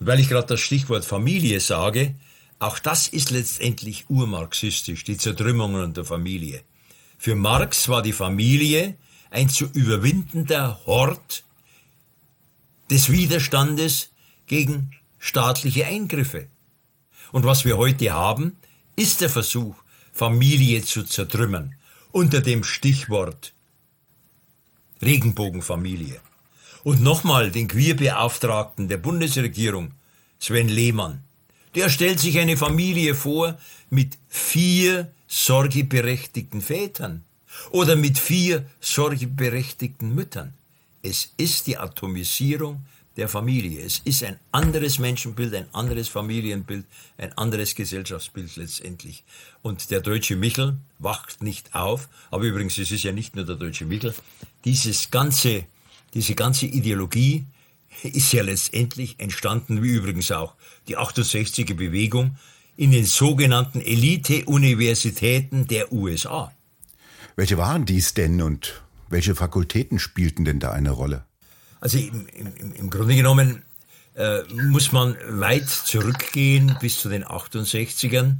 Und 0.00 0.06
weil 0.06 0.20
ich 0.20 0.28
gerade 0.28 0.46
das 0.46 0.60
Stichwort 0.60 1.04
Familie 1.04 1.60
sage, 1.60 2.14
auch 2.58 2.78
das 2.78 3.08
ist 3.08 3.30
letztendlich 3.30 4.08
urmarxistisch, 4.08 5.04
die 5.04 5.18
Zertrümmerung 5.18 5.92
der 5.92 6.06
Familie. 6.06 6.62
Für 7.18 7.34
Marx 7.34 7.88
war 7.88 8.02
die 8.02 8.12
Familie 8.12 8.96
ein 9.30 9.48
zu 9.48 9.66
überwindender 9.66 10.80
Hort 10.86 11.44
des 12.90 13.10
Widerstandes 13.10 14.10
gegen 14.46 14.92
staatliche 15.18 15.86
Eingriffe. 15.86 16.46
Und 17.32 17.44
was 17.44 17.64
wir 17.64 17.76
heute 17.76 18.12
haben, 18.12 18.56
ist 18.94 19.20
der 19.20 19.30
Versuch, 19.30 19.74
Familie 20.12 20.82
zu 20.82 21.02
zertrümmern, 21.02 21.74
unter 22.12 22.40
dem 22.40 22.64
Stichwort 22.64 23.52
Regenbogenfamilie. 25.02 26.20
Und 26.84 27.02
nochmal 27.02 27.50
den 27.50 27.68
Queerbeauftragten 27.68 28.88
der 28.88 28.96
Bundesregierung, 28.96 29.92
Sven 30.38 30.68
Lehmann. 30.68 31.22
Der 31.74 31.90
stellt 31.90 32.20
sich 32.20 32.38
eine 32.38 32.56
Familie 32.56 33.14
vor 33.14 33.58
mit 33.90 34.16
vier 34.28 35.12
sorgeberechtigten 35.26 36.60
Vätern 36.60 37.24
oder 37.70 37.96
mit 37.96 38.18
vier 38.18 38.66
sorgeberechtigten 38.80 40.14
Müttern. 40.14 40.54
Es 41.02 41.32
ist 41.36 41.66
die 41.66 41.78
Atomisierung 41.78 42.84
der 43.16 43.28
Familie. 43.28 43.80
Es 43.80 44.00
ist 44.04 44.24
ein 44.24 44.38
anderes 44.52 44.98
Menschenbild, 44.98 45.54
ein 45.54 45.72
anderes 45.72 46.08
Familienbild, 46.08 46.84
ein 47.16 47.32
anderes 47.38 47.74
Gesellschaftsbild 47.74 48.56
letztendlich. 48.56 49.24
Und 49.62 49.90
der 49.90 50.00
deutsche 50.00 50.36
Michel 50.36 50.76
wacht 50.98 51.42
nicht 51.42 51.74
auf, 51.74 52.08
aber 52.30 52.44
übrigens, 52.44 52.76
es 52.76 52.90
ist 52.90 53.04
ja 53.04 53.12
nicht 53.12 53.34
nur 53.34 53.46
der 53.46 53.56
deutsche 53.56 53.86
Michel, 53.86 54.14
dieses 54.64 55.10
ganze 55.10 55.64
diese 56.16 56.34
ganze 56.34 56.64
Ideologie 56.64 57.44
ist 58.02 58.32
ja 58.32 58.42
letztendlich 58.42 59.16
entstanden, 59.18 59.82
wie 59.82 59.90
übrigens 59.90 60.32
auch 60.32 60.54
die 60.88 60.96
68er 60.96 61.74
Bewegung, 61.74 62.38
in 62.76 62.90
den 62.90 63.04
sogenannten 63.04 63.80
Elite-Universitäten 63.80 65.66
der 65.66 65.92
USA. 65.92 66.52
Welche 67.36 67.58
waren 67.58 67.84
dies 67.84 68.14
denn 68.14 68.40
und 68.42 68.82
welche 69.08 69.34
Fakultäten 69.34 69.98
spielten 69.98 70.44
denn 70.44 70.58
da 70.58 70.72
eine 70.72 70.90
Rolle? 70.90 71.24
Also 71.80 71.98
im, 71.98 72.26
im, 72.28 72.72
im 72.74 72.90
Grunde 72.90 73.14
genommen 73.14 73.62
äh, 74.14 74.42
muss 74.52 74.92
man 74.92 75.16
weit 75.28 75.68
zurückgehen 75.68 76.76
bis 76.80 77.00
zu 77.00 77.08
den 77.08 77.24
68ern. 77.24 78.36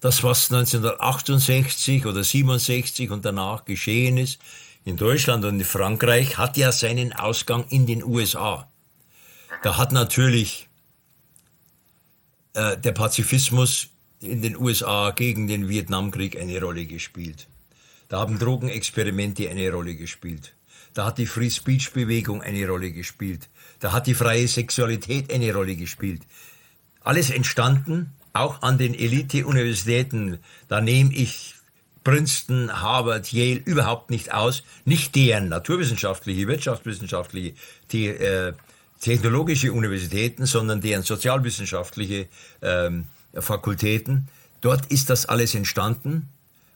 Das, 0.00 0.22
was 0.22 0.52
1968 0.52 2.06
oder 2.06 2.22
67 2.22 3.10
und 3.10 3.24
danach 3.24 3.64
geschehen 3.64 4.16
ist, 4.16 4.38
in 4.84 4.96
Deutschland 4.96 5.44
und 5.44 5.58
in 5.58 5.64
Frankreich, 5.64 6.38
hat 6.38 6.56
ja 6.56 6.70
seinen 6.70 7.12
Ausgang 7.12 7.64
in 7.68 7.86
den 7.86 8.04
USA. 8.04 8.70
Da 9.62 9.76
hat 9.76 9.90
natürlich 9.90 10.67
äh, 12.58 12.76
der 12.76 12.92
Pazifismus 12.92 13.88
in 14.20 14.42
den 14.42 14.56
USA 14.56 15.12
gegen 15.12 15.46
den 15.46 15.68
Vietnamkrieg 15.68 16.36
eine 16.36 16.60
Rolle 16.60 16.86
gespielt. 16.86 17.46
Da 18.08 18.18
haben 18.18 18.38
Drogenexperimente 18.38 19.48
eine 19.48 19.70
Rolle 19.70 19.94
gespielt. 19.94 20.54
Da 20.92 21.06
hat 21.06 21.18
die 21.18 21.26
Free 21.26 21.50
Speech 21.50 21.92
Bewegung 21.92 22.42
eine 22.42 22.66
Rolle 22.66 22.90
gespielt. 22.90 23.48
Da 23.78 23.92
hat 23.92 24.08
die 24.08 24.14
freie 24.14 24.48
Sexualität 24.48 25.32
eine 25.32 25.54
Rolle 25.54 25.76
gespielt. 25.76 26.22
Alles 27.02 27.30
entstanden, 27.30 28.12
auch 28.32 28.62
an 28.62 28.76
den 28.76 28.94
Elite-Universitäten. 28.94 30.38
Da 30.66 30.80
nehme 30.80 31.14
ich 31.14 31.54
Princeton, 32.02 32.72
Harvard, 32.72 33.32
Yale 33.32 33.60
überhaupt 33.64 34.10
nicht 34.10 34.34
aus. 34.34 34.64
Nicht 34.84 35.14
deren 35.14 35.48
naturwissenschaftliche, 35.48 36.48
wirtschaftswissenschaftliche, 36.48 37.54
die, 37.92 38.08
äh, 38.08 38.54
technologische 39.00 39.72
Universitäten, 39.72 40.46
sondern 40.46 40.80
deren 40.80 41.02
sozialwissenschaftliche 41.02 42.28
ähm, 42.62 43.04
Fakultäten. 43.34 44.28
Dort 44.60 44.86
ist 44.86 45.10
das 45.10 45.26
alles 45.26 45.54
entstanden 45.54 46.28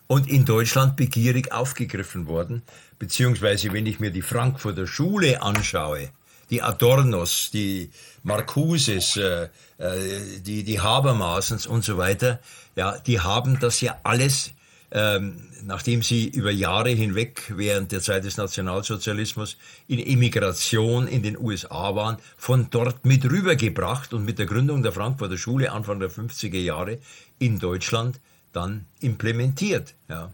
und 0.07 0.29
in 0.29 0.45
Deutschland 0.45 0.97
begierig 0.97 1.53
aufgegriffen 1.53 2.27
worden. 2.27 2.63
Beziehungsweise, 2.99 3.73
wenn 3.73 3.87
ich 3.87 3.99
mir 3.99 4.11
die 4.11 4.23
Frankfurter 4.23 4.87
Schule 4.87 5.43
anschaue, 5.43 6.11
die 6.51 6.63
Adornos, 6.63 7.51
die 7.51 7.91
Marcuses, 8.23 9.17
äh, 9.17 9.49
äh, 9.79 10.41
die, 10.41 10.65
die 10.65 10.81
Habermasens 10.81 11.67
und 11.67 11.83
so 11.83 11.97
weiter, 11.97 12.41
ja, 12.77 12.99
die 12.99 13.21
haben 13.21 13.59
das 13.59 13.81
ja 13.81 13.99
alles 14.03 14.51
ähm, 14.92 15.48
nachdem 15.64 16.02
sie 16.02 16.28
über 16.28 16.50
Jahre 16.50 16.90
hinweg 16.90 17.52
während 17.57 17.92
der 17.92 18.00
Zeit 18.00 18.24
des 18.24 18.37
Nationalsozialismus 18.37 19.57
in 19.88 19.98
Emigration 19.98 21.09
in 21.09 21.22
den 21.22 21.38
USA 21.38 21.94
waren, 21.94 22.18
von 22.37 22.68
dort 22.70 23.05
mit 23.07 23.24
rübergebracht 23.24 24.12
und 24.12 24.24
mit 24.24 24.38
der 24.38 24.46
Gründung 24.46 24.83
der 24.83 24.92
Frankfurter 24.92 25.38
Schule 25.38 25.72
Anfang 25.72 25.98
der 25.98 26.11
50er 26.11 26.59
Jahre 26.59 26.98
in 27.38 27.59
Deutschland 27.59 28.20
dann 28.52 28.85
implementiert. 29.00 29.94
Ja. 30.11 30.31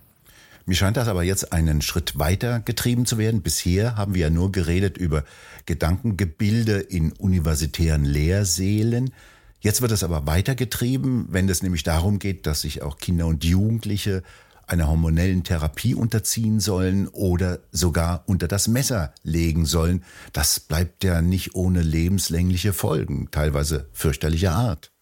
Mir 0.66 0.74
scheint 0.74 0.96
das 0.96 1.08
aber 1.08 1.22
jetzt 1.22 1.52
einen 1.52 1.80
Schritt 1.80 2.18
weiter 2.18 2.60
getrieben 2.60 3.06
zu 3.06 3.16
werden. 3.16 3.42
Bisher 3.42 3.96
haben 3.96 4.14
wir 4.14 4.22
ja 4.22 4.30
nur 4.30 4.52
geredet 4.52 4.98
über 4.98 5.24
Gedankengebilde 5.66 6.80
in 6.80 7.12
universitären 7.12 8.04
Lehrsälen. 8.04 9.12
Jetzt 9.60 9.82
wird 9.82 9.92
es 9.92 10.04
aber 10.04 10.26
weitergetrieben, 10.26 11.26
wenn 11.30 11.48
es 11.48 11.62
nämlich 11.62 11.84
darum 11.84 12.18
geht, 12.18 12.46
dass 12.46 12.60
sich 12.60 12.82
auch 12.82 12.98
Kinder 12.98 13.26
und 13.26 13.44
Jugendliche 13.44 14.22
einer 14.68 14.88
hormonellen 14.88 15.44
Therapie 15.44 15.94
unterziehen 15.94 16.60
sollen 16.60 17.08
oder 17.08 17.60
sogar 17.72 18.24
unter 18.26 18.48
das 18.48 18.68
Messer 18.68 19.14
legen 19.22 19.66
sollen. 19.66 20.04
Das 20.32 20.60
bleibt 20.60 21.04
ja 21.04 21.22
nicht 21.22 21.54
ohne 21.54 21.82
lebenslängliche 21.82 22.72
Folgen, 22.72 23.30
teilweise 23.30 23.88
fürchterlicher 23.92 24.52
Art. 24.52 24.92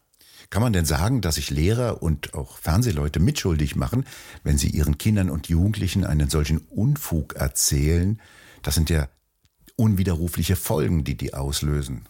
Kann 0.51 0.63
man 0.63 0.73
denn 0.73 0.85
sagen, 0.85 1.21
dass 1.21 1.35
sich 1.35 1.51
Lehrer 1.51 2.03
und 2.03 2.35
auch 2.35 2.59
Fernsehleute 2.59 3.19
mitschuldig 3.19 3.75
machen, 3.75 4.07
wenn 4.45 4.59
sie 4.59 4.71
ihren 4.71 4.97
Kindern 4.97 5.31
und 5.31 5.49
Jugendlichen 5.49 6.05
einen 6.05 6.31
solchen 6.31 6.59
Unfug 6.59 7.35
erzählen? 7.35 8.21
Das 8.63 8.77
sind 8.77 8.89
ja 8.89 9.09
unwiderrufliche 9.75 10.55
Folgen, 10.55 11.03
die 11.03 11.17
die 11.17 11.35
auslösen. 11.35 12.07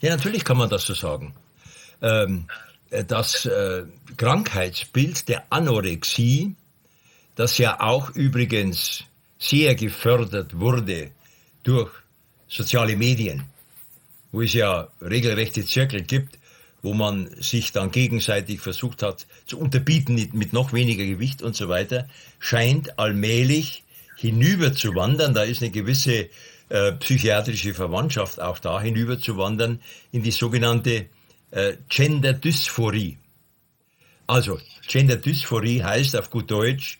Ja, 0.00 0.16
natürlich 0.16 0.44
kann 0.44 0.56
man 0.56 0.70
das 0.70 0.86
so 0.86 0.94
sagen. 0.94 1.34
Ähm, 2.00 2.46
das 3.06 3.44
äh, 3.44 3.84
Krankheitsbild 4.16 5.28
der 5.28 5.44
Anorexie 5.50 6.56
das 7.34 7.58
ja 7.58 7.80
auch 7.80 8.10
übrigens 8.10 9.04
sehr 9.38 9.74
gefördert 9.74 10.58
wurde 10.58 11.10
durch 11.62 11.90
soziale 12.48 12.96
Medien, 12.96 13.44
wo 14.32 14.42
es 14.42 14.52
ja 14.52 14.88
regelrechte 15.00 15.64
Zirkel 15.64 16.02
gibt, 16.02 16.38
wo 16.82 16.94
man 16.94 17.28
sich 17.40 17.72
dann 17.72 17.90
gegenseitig 17.90 18.60
versucht 18.60 19.02
hat 19.02 19.26
zu 19.46 19.58
unterbieten 19.58 20.30
mit 20.32 20.52
noch 20.52 20.72
weniger 20.72 21.04
Gewicht 21.04 21.42
und 21.42 21.54
so 21.54 21.68
weiter, 21.68 22.08
scheint 22.38 22.98
allmählich 22.98 23.84
hinüber 24.16 24.74
zu 24.74 24.94
wandern. 24.94 25.34
Da 25.34 25.42
ist 25.42 25.62
eine 25.62 25.70
gewisse 25.70 26.28
äh, 26.68 26.92
psychiatrische 26.92 27.74
Verwandtschaft 27.74 28.40
auch 28.40 28.58
da 28.58 28.80
hinüber 28.80 29.18
zu 29.18 29.36
wandern 29.36 29.80
in 30.12 30.22
die 30.22 30.30
sogenannte 30.30 31.06
äh, 31.50 31.74
Gender-Dysphorie. 31.88 33.18
Also 34.26 34.58
Gender-Dysphorie 34.86 35.82
heißt 35.82 36.16
auf 36.16 36.30
gut 36.30 36.50
Deutsch 36.50 36.99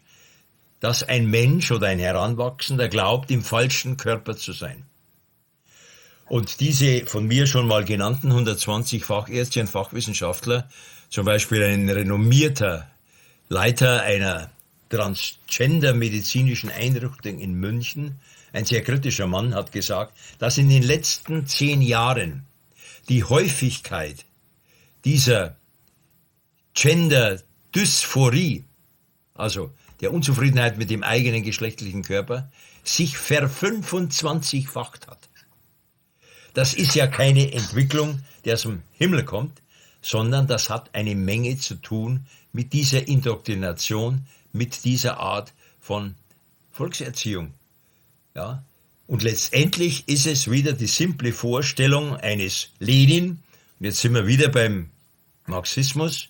dass 0.81 1.03
ein 1.03 1.27
Mensch 1.27 1.71
oder 1.71 1.89
ein 1.89 1.99
Heranwachsender 1.99 2.89
glaubt, 2.89 3.31
im 3.31 3.43
falschen 3.43 3.97
Körper 3.97 4.37
zu 4.37 4.53
sein. 4.53 4.85
Und 6.27 6.61
diese 6.61 7.07
von 7.07 7.27
mir 7.27 7.47
schon 7.47 7.67
mal 7.67 7.85
genannten 7.85 8.29
120 8.29 9.05
Fachärzte 9.05 9.61
und 9.61 9.67
Fachwissenschaftler, 9.69 10.69
zum 11.09 11.27
Beispiel 11.27 11.63
ein 11.65 11.89
renommierter 11.89 12.89
Leiter 13.49 14.03
einer 14.03 14.51
Transgender-medizinischen 14.91 16.71
Einrichtung 16.71 17.41
in 17.41 17.55
München, 17.55 18.21
ein 18.53 18.65
sehr 18.65 18.83
kritischer 18.83 19.27
Mann, 19.27 19.55
hat 19.55 19.73
gesagt, 19.73 20.17
dass 20.39 20.57
in 20.57 20.69
den 20.69 20.83
letzten 20.83 21.47
zehn 21.47 21.83
Jahren 21.83 22.47
die 23.09 23.25
Häufigkeit 23.25 24.25
dieser 25.05 25.57
Gender-Dysphorie, 26.75 28.65
also 29.35 29.73
der 30.01 30.13
Unzufriedenheit 30.13 30.79
mit 30.79 30.91
dem 30.91 31.03
eigenen 31.03 31.43
geschlechtlichen 31.43 32.03
Körper 32.03 32.51
sich 32.85 33.19
verfünfundzwanzigfacht 33.19 35.07
hat. 35.07 35.29
Das 36.55 36.75
ist 36.75 36.95
ja 36.95 37.07
keine 37.07 37.53
Entwicklung, 37.53 38.21
die 38.45 38.53
aus 38.53 38.63
dem 38.63 38.83
Himmel 38.93 39.25
kommt, 39.25 39.61
sondern 40.03 40.47
das 40.47 40.71
hat 40.71 40.95
eine 40.95 41.15
Menge 41.15 41.59
zu 41.59 41.75
tun 41.75 42.27
mit 42.53 42.73
dieser 42.73 43.07
Indoktrination, 43.07 44.27
mit 44.53 44.85
dieser 44.85 45.21
Art 45.21 45.53
von 45.79 46.15
Volkserziehung. 46.73 47.55
Ja? 48.35 48.65
Und 49.07 49.23
letztendlich 49.23 50.09
ist 50.09 50.27
es 50.27 50.51
wieder 50.51 50.73
die 50.73 50.87
simple 50.87 51.33
Vorstellung 51.33 52.17
eines 52.17 52.71
Lenin, 52.79 53.43
und 53.79 53.87
jetzt 53.87 54.01
sind 54.01 54.15
wir 54.15 54.27
wieder 54.27 54.49
beim 54.49 54.91
Marxismus, 55.47 56.29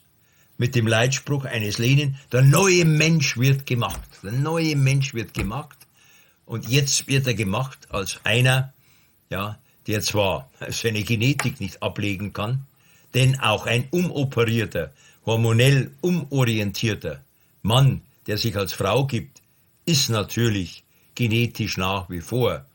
mit 0.60 0.74
dem 0.74 0.86
Leitspruch 0.86 1.46
eines 1.46 1.78
Lenin, 1.78 2.16
der 2.32 2.42
neue 2.42 2.84
Mensch 2.84 3.38
wird 3.38 3.64
gemacht. 3.64 3.98
Der 4.22 4.32
neue 4.32 4.76
Mensch 4.76 5.14
wird 5.14 5.32
gemacht. 5.32 5.78
Und 6.44 6.68
jetzt 6.68 7.08
wird 7.08 7.26
er 7.26 7.32
gemacht 7.32 7.78
als 7.88 8.20
einer, 8.24 8.74
ja, 9.30 9.58
der 9.86 10.02
zwar 10.02 10.50
seine 10.68 11.02
Genetik 11.02 11.60
nicht 11.60 11.82
ablegen 11.82 12.34
kann, 12.34 12.66
denn 13.14 13.40
auch 13.40 13.64
ein 13.64 13.88
umoperierter, 13.90 14.92
hormonell 15.24 15.92
umorientierter 16.02 17.24
Mann, 17.62 18.02
der 18.26 18.36
sich 18.36 18.54
als 18.54 18.74
Frau 18.74 19.06
gibt, 19.06 19.40
ist 19.86 20.10
natürlich 20.10 20.84
genetisch 21.14 21.78
nach 21.78 22.10
wie 22.10 22.20
vor 22.20 22.66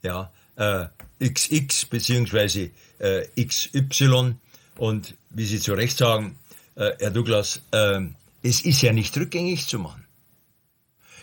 ja, 0.00 0.30
äh, 0.54 0.86
XX 1.18 1.86
beziehungsweise 1.86 2.70
äh, 3.00 3.26
XY 3.44 4.36
und 4.76 5.14
wie 5.30 5.44
Sie 5.44 5.58
zu 5.58 5.74
Recht 5.74 5.98
sagen, 5.98 6.36
äh, 6.76 6.92
Herr 6.98 7.10
Douglas, 7.10 7.60
äh, 7.72 8.00
es 8.42 8.60
ist 8.60 8.82
ja 8.82 8.92
nicht 8.92 9.16
rückgängig 9.16 9.66
zu 9.66 9.78
machen. 9.78 10.06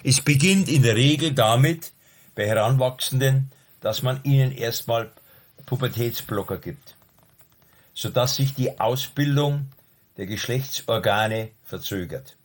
Es 0.03 0.19
beginnt 0.19 0.67
in 0.67 0.83
der 0.83 0.95
Regel 0.95 1.33
damit, 1.33 1.93
bei 2.35 2.47
Heranwachsenden, 2.47 3.51
dass 3.79 4.01
man 4.01 4.19
ihnen 4.23 4.51
erstmal 4.51 5.11
Pubertätsblocker 5.65 6.57
gibt, 6.57 6.95
sodass 7.93 8.35
sich 8.35 8.53
die 8.53 8.79
Ausbildung 8.79 9.69
der 10.17 10.25
Geschlechtsorgane 10.25 11.51
verzögert. 11.63 12.35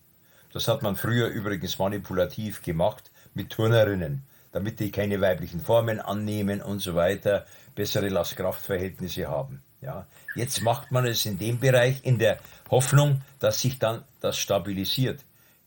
Das 0.53 0.67
hat 0.67 0.81
man 0.81 0.95
früher 0.95 1.27
übrigens 1.27 1.77
manipulativ 1.77 2.61
gemacht 2.61 3.11
mit 3.33 3.51
Turnerinnen, 3.51 4.23
damit 4.51 4.79
die 4.79 4.91
keine 4.91 5.21
weiblichen 5.21 5.59
Formen 5.59 5.99
annehmen 5.99 6.61
und 6.61 6.79
so 6.79 6.95
weiter, 6.95 7.45
bessere 7.75 8.09
Last-Kraft-Verhältnisse 8.09 9.27
haben. 9.27 9.61
Ja, 9.81 10.05
jetzt 10.35 10.61
macht 10.61 10.91
man 10.91 11.05
es 11.05 11.25
in 11.25 11.37
dem 11.37 11.59
Bereich 11.59 12.03
in 12.03 12.19
der 12.19 12.39
Hoffnung, 12.69 13.21
dass 13.39 13.61
sich 13.61 13.79
dann 13.79 14.03
das 14.19 14.37
stabilisiert. 14.37 15.21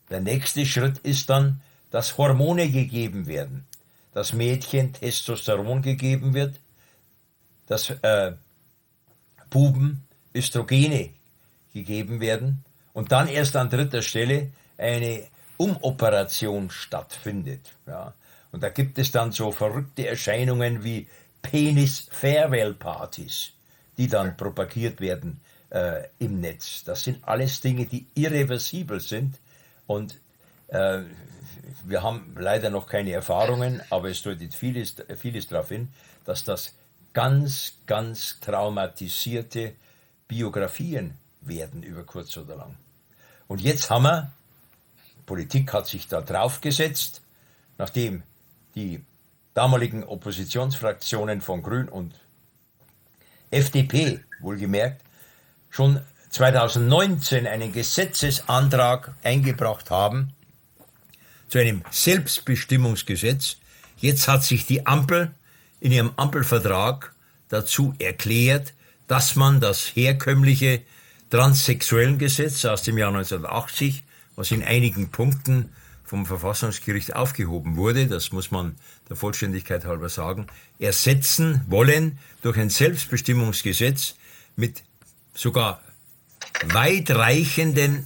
Der 0.09 0.21
nächste 0.21 0.65
Schritt 0.65 0.99
ist 0.99 1.29
dann, 1.29 1.61
dass 1.89 2.17
Hormone 2.17 2.69
gegeben 2.69 3.27
werden, 3.27 3.65
das 4.13 4.33
Mädchen 4.33 4.93
Testosteron 4.93 5.81
gegeben 5.81 6.33
wird, 6.33 6.55
dass 7.67 7.89
äh, 7.89 8.33
Buben 9.49 10.03
Östrogene 10.35 11.09
gegeben 11.73 12.19
werden 12.19 12.63
und 12.93 13.11
dann 13.11 13.27
erst 13.27 13.55
an 13.55 13.69
dritter 13.69 14.01
Stelle 14.01 14.51
eine 14.77 15.23
Umoperation 15.57 16.69
stattfindet. 16.69 17.73
Ja. 17.85 18.13
Und 18.51 18.63
da 18.63 18.69
gibt 18.69 18.97
es 18.99 19.11
dann 19.11 19.31
so 19.31 19.51
verrückte 19.51 20.07
Erscheinungen 20.07 20.83
wie 20.83 21.07
Penis-Farewell-Partys, 21.41 23.51
die 23.97 24.07
dann 24.07 24.37
propagiert 24.37 25.01
werden 25.01 25.39
äh, 25.69 26.03
im 26.19 26.39
Netz. 26.39 26.83
Das 26.83 27.03
sind 27.03 27.27
alles 27.27 27.61
Dinge, 27.61 27.85
die 27.85 28.05
irreversibel 28.15 28.99
sind 28.99 29.35
und 29.87 30.17
äh, 30.67 31.01
wir 31.85 32.03
haben 32.03 32.35
leider 32.37 32.69
noch 32.69 32.87
keine 32.87 33.11
Erfahrungen, 33.11 33.81
aber 33.89 34.09
es 34.09 34.21
deutet 34.21 34.53
vieles, 34.53 34.95
vieles 35.17 35.47
darauf 35.47 35.69
hin, 35.69 35.89
dass 36.25 36.43
das 36.43 36.73
ganz, 37.13 37.73
ganz 37.85 38.39
traumatisierte 38.39 39.73
Biografien 40.27 41.15
werden 41.41 41.83
über 41.83 42.03
kurz 42.03 42.35
oder 42.37 42.55
lang. 42.55 42.75
Und 43.47 43.61
jetzt 43.61 43.89
haben 43.89 44.03
wir, 44.03 44.31
Politik 45.25 45.73
hat 45.73 45.87
sich 45.87 46.07
da 46.07 46.21
draufgesetzt, 46.21 47.21
nachdem 47.77 48.23
die 48.75 49.03
damaligen 49.53 50.03
Oppositionsfraktionen 50.03 51.41
von 51.41 51.61
Grün 51.61 51.89
und 51.89 52.13
FDP, 53.53 54.19
wohlgemerkt, 54.39 55.01
schon 55.69 56.01
2019 56.29 57.47
einen 57.47 57.71
Gesetzesantrag 57.71 59.13
eingebracht 59.23 59.89
haben 59.91 60.33
zu 61.47 61.59
einem 61.59 61.83
Selbstbestimmungsgesetz. 61.91 63.57
Jetzt 63.97 64.27
hat 64.27 64.43
sich 64.43 64.65
die 64.65 64.85
Ampel 64.87 65.31
in 65.79 65.91
ihrem 65.91 66.11
Ampelvertrag 66.15 67.13
dazu 67.49 67.93
erklärt, 67.99 68.73
dass 69.07 69.35
man 69.35 69.59
das 69.59 69.95
herkömmliche 69.95 70.81
Transsexuellengesetz 71.29 72.65
aus 72.65 72.83
dem 72.83 72.97
Jahr 72.97 73.09
1980, 73.09 74.03
was 74.35 74.51
in 74.51 74.63
einigen 74.63 75.09
Punkten 75.09 75.69
vom 76.13 76.27
Verfassungsgericht 76.27 77.15
aufgehoben 77.15 77.75
wurde, 77.75 78.05
das 78.05 78.31
muss 78.31 78.51
man 78.51 78.75
der 79.09 79.15
Vollständigkeit 79.15 79.83
halber 79.83 80.09
sagen, 80.09 80.45
ersetzen 80.77 81.61
wollen 81.67 82.19
durch 82.43 82.55
ein 82.59 82.69
Selbstbestimmungsgesetz 82.69 84.13
mit 84.55 84.83
sogar 85.33 85.81
weitreichenden 86.65 88.05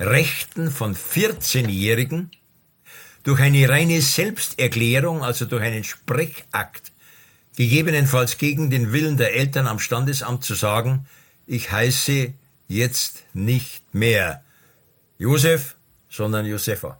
Rechten 0.00 0.70
von 0.70 0.96
14-Jährigen, 0.96 2.30
durch 3.24 3.40
eine 3.40 3.68
reine 3.68 4.00
Selbsterklärung, 4.00 5.22
also 5.22 5.44
durch 5.44 5.62
einen 5.62 5.84
Sprechakt, 5.84 6.92
gegebenenfalls 7.58 8.38
gegen 8.38 8.70
den 8.70 8.90
Willen 8.94 9.18
der 9.18 9.34
Eltern 9.34 9.66
am 9.66 9.80
Standesamt 9.80 10.46
zu 10.46 10.54
sagen, 10.54 11.06
ich 11.46 11.70
heiße 11.70 12.32
jetzt 12.68 13.24
nicht 13.34 13.82
mehr 13.94 14.42
Josef, 15.18 15.76
sondern 16.08 16.46
Josefa. 16.46 16.98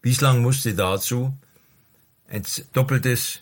Bislang 0.00 0.42
musste 0.42 0.74
dazu 0.74 1.36
ein 2.28 2.44
doppeltes 2.72 3.40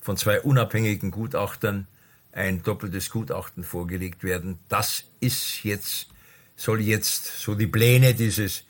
von 0.00 0.16
zwei 0.16 0.40
unabhängigen 0.40 1.10
Gutachtern 1.10 1.86
ein 2.32 2.62
doppeltes 2.62 3.10
Gutachten 3.10 3.64
vorgelegt 3.64 4.22
werden. 4.22 4.58
Das 4.68 5.04
ist 5.18 5.64
jetzt, 5.64 6.08
soll 6.56 6.80
jetzt 6.80 7.40
so 7.40 7.54
die 7.54 7.66
Pläne 7.66 8.14
dieses 8.14 8.64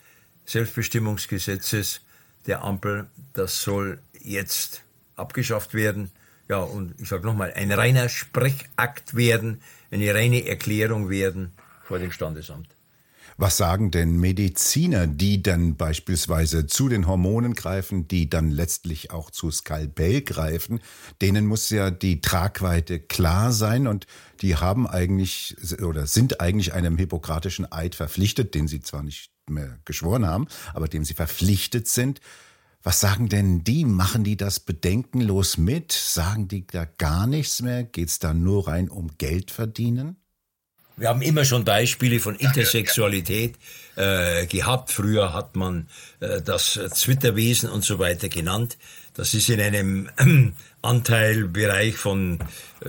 Selbstbestimmungsgesetzes 0.45 2.01
der 2.47 2.63
Ampel, 2.63 3.07
das 3.33 3.61
soll 3.61 3.99
jetzt 4.19 4.81
abgeschafft 5.15 5.73
werden. 5.73 6.11
Ja, 6.49 6.57
und 6.57 6.99
ich 6.99 7.07
sage 7.07 7.25
nochmal, 7.25 7.53
ein 7.53 7.71
reiner 7.71 8.09
Sprechakt 8.09 9.15
werden, 9.15 9.61
eine 9.91 10.13
reine 10.13 10.45
Erklärung 10.47 11.09
werden 11.09 11.53
vor 11.83 11.99
dem 11.99 12.11
Standesamt. 12.11 12.67
Was 13.41 13.57
sagen 13.57 13.89
denn 13.89 14.17
Mediziner, 14.17 15.07
die 15.07 15.41
dann 15.41 15.75
beispielsweise 15.75 16.67
zu 16.67 16.89
den 16.89 17.07
Hormonen 17.07 17.55
greifen, 17.55 18.07
die 18.07 18.29
dann 18.29 18.51
letztlich 18.51 19.09
auch 19.09 19.31
zu 19.31 19.49
Skalpell 19.49 20.21
greifen? 20.21 20.79
Denen 21.23 21.47
muss 21.47 21.71
ja 21.71 21.89
die 21.89 22.21
Tragweite 22.21 22.99
klar 22.99 23.51
sein 23.51 23.87
und 23.87 24.05
die 24.43 24.57
haben 24.57 24.85
eigentlich 24.85 25.55
oder 25.81 26.05
sind 26.05 26.39
eigentlich 26.39 26.73
einem 26.73 26.99
hippokratischen 26.99 27.71
Eid 27.71 27.95
verpflichtet, 27.95 28.53
den 28.53 28.67
sie 28.67 28.81
zwar 28.81 29.01
nicht 29.01 29.31
mehr 29.49 29.79
geschworen 29.85 30.27
haben, 30.27 30.47
aber 30.75 30.87
dem 30.87 31.03
sie 31.03 31.15
verpflichtet 31.15 31.87
sind. 31.87 32.21
Was 32.83 32.99
sagen 32.99 33.27
denn 33.27 33.63
die? 33.63 33.85
Machen 33.85 34.23
die 34.23 34.37
das 34.37 34.59
bedenkenlos 34.59 35.57
mit? 35.57 35.91
Sagen 35.93 36.47
die 36.47 36.67
da 36.67 36.85
gar 36.85 37.25
nichts 37.25 37.63
mehr? 37.63 37.85
Geht 37.85 38.09
es 38.09 38.19
da 38.19 38.35
nur 38.35 38.67
rein 38.67 38.87
um 38.87 39.17
Geld 39.17 39.49
verdienen? 39.49 40.20
Wir 40.97 41.09
haben 41.09 41.21
immer 41.21 41.45
schon 41.45 41.65
Beispiele 41.65 42.19
von 42.19 42.35
Intersexualität 42.35 43.55
äh, 43.95 44.45
gehabt. 44.45 44.91
Früher 44.91 45.33
hat 45.33 45.55
man 45.55 45.87
äh, 46.19 46.41
das 46.41 46.79
Zwitterwesen 46.93 47.69
und 47.69 47.83
so 47.83 47.99
weiter 47.99 48.29
genannt. 48.29 48.77
Das 49.13 49.33
ist 49.33 49.49
in 49.49 49.59
einem 49.59 50.09
äh, 50.17 50.51
Anteilbereich 50.81 51.95
von 51.95 52.39
äh, 52.81 52.87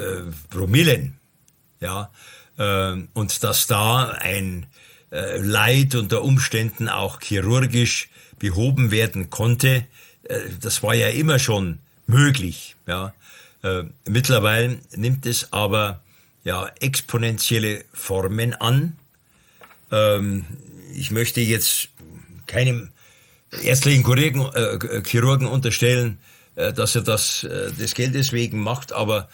Promillen. 0.51 1.19
Ja, 1.81 2.11
äh, 2.59 2.93
und 3.15 3.43
dass 3.43 3.67
da 3.67 4.11
ein 4.11 4.67
äh, 5.11 5.39
Leid 5.39 5.95
unter 5.95 6.23
Umständen 6.23 6.89
auch 6.89 7.21
chirurgisch 7.21 8.09
behoben 8.39 8.91
werden 8.91 9.31
konnte, 9.31 9.87
äh, 10.25 10.41
das 10.61 10.83
war 10.83 10.95
ja 10.95 11.09
immer 11.09 11.39
schon 11.39 11.81
möglich. 12.07 12.77
Ja. 12.87 13.15
Äh, 13.63 13.85
mittlerweile 14.09 14.79
nimmt 14.95 15.27
es 15.27 15.53
aber 15.53 16.01
ja, 16.45 16.71
exponentielle 16.81 17.85
Formen 17.93 18.55
an. 18.55 18.97
Ähm, 19.91 20.45
ich 20.95 21.11
möchte 21.11 21.41
jetzt 21.41 21.89
keinem 22.47 22.91
ärztlichen 23.63 24.05
Chirurgen, 24.05 24.41
äh, 24.55 25.03
Chirurgen 25.07 25.47
unterstellen, 25.47 26.19
äh, 26.55 26.73
dass 26.73 26.95
er 26.95 27.03
das 27.03 27.45
äh, 27.45 27.73
des 27.73 27.95
Geldes 27.95 28.33
wegen 28.33 28.61
macht, 28.61 28.93
aber 28.93 29.29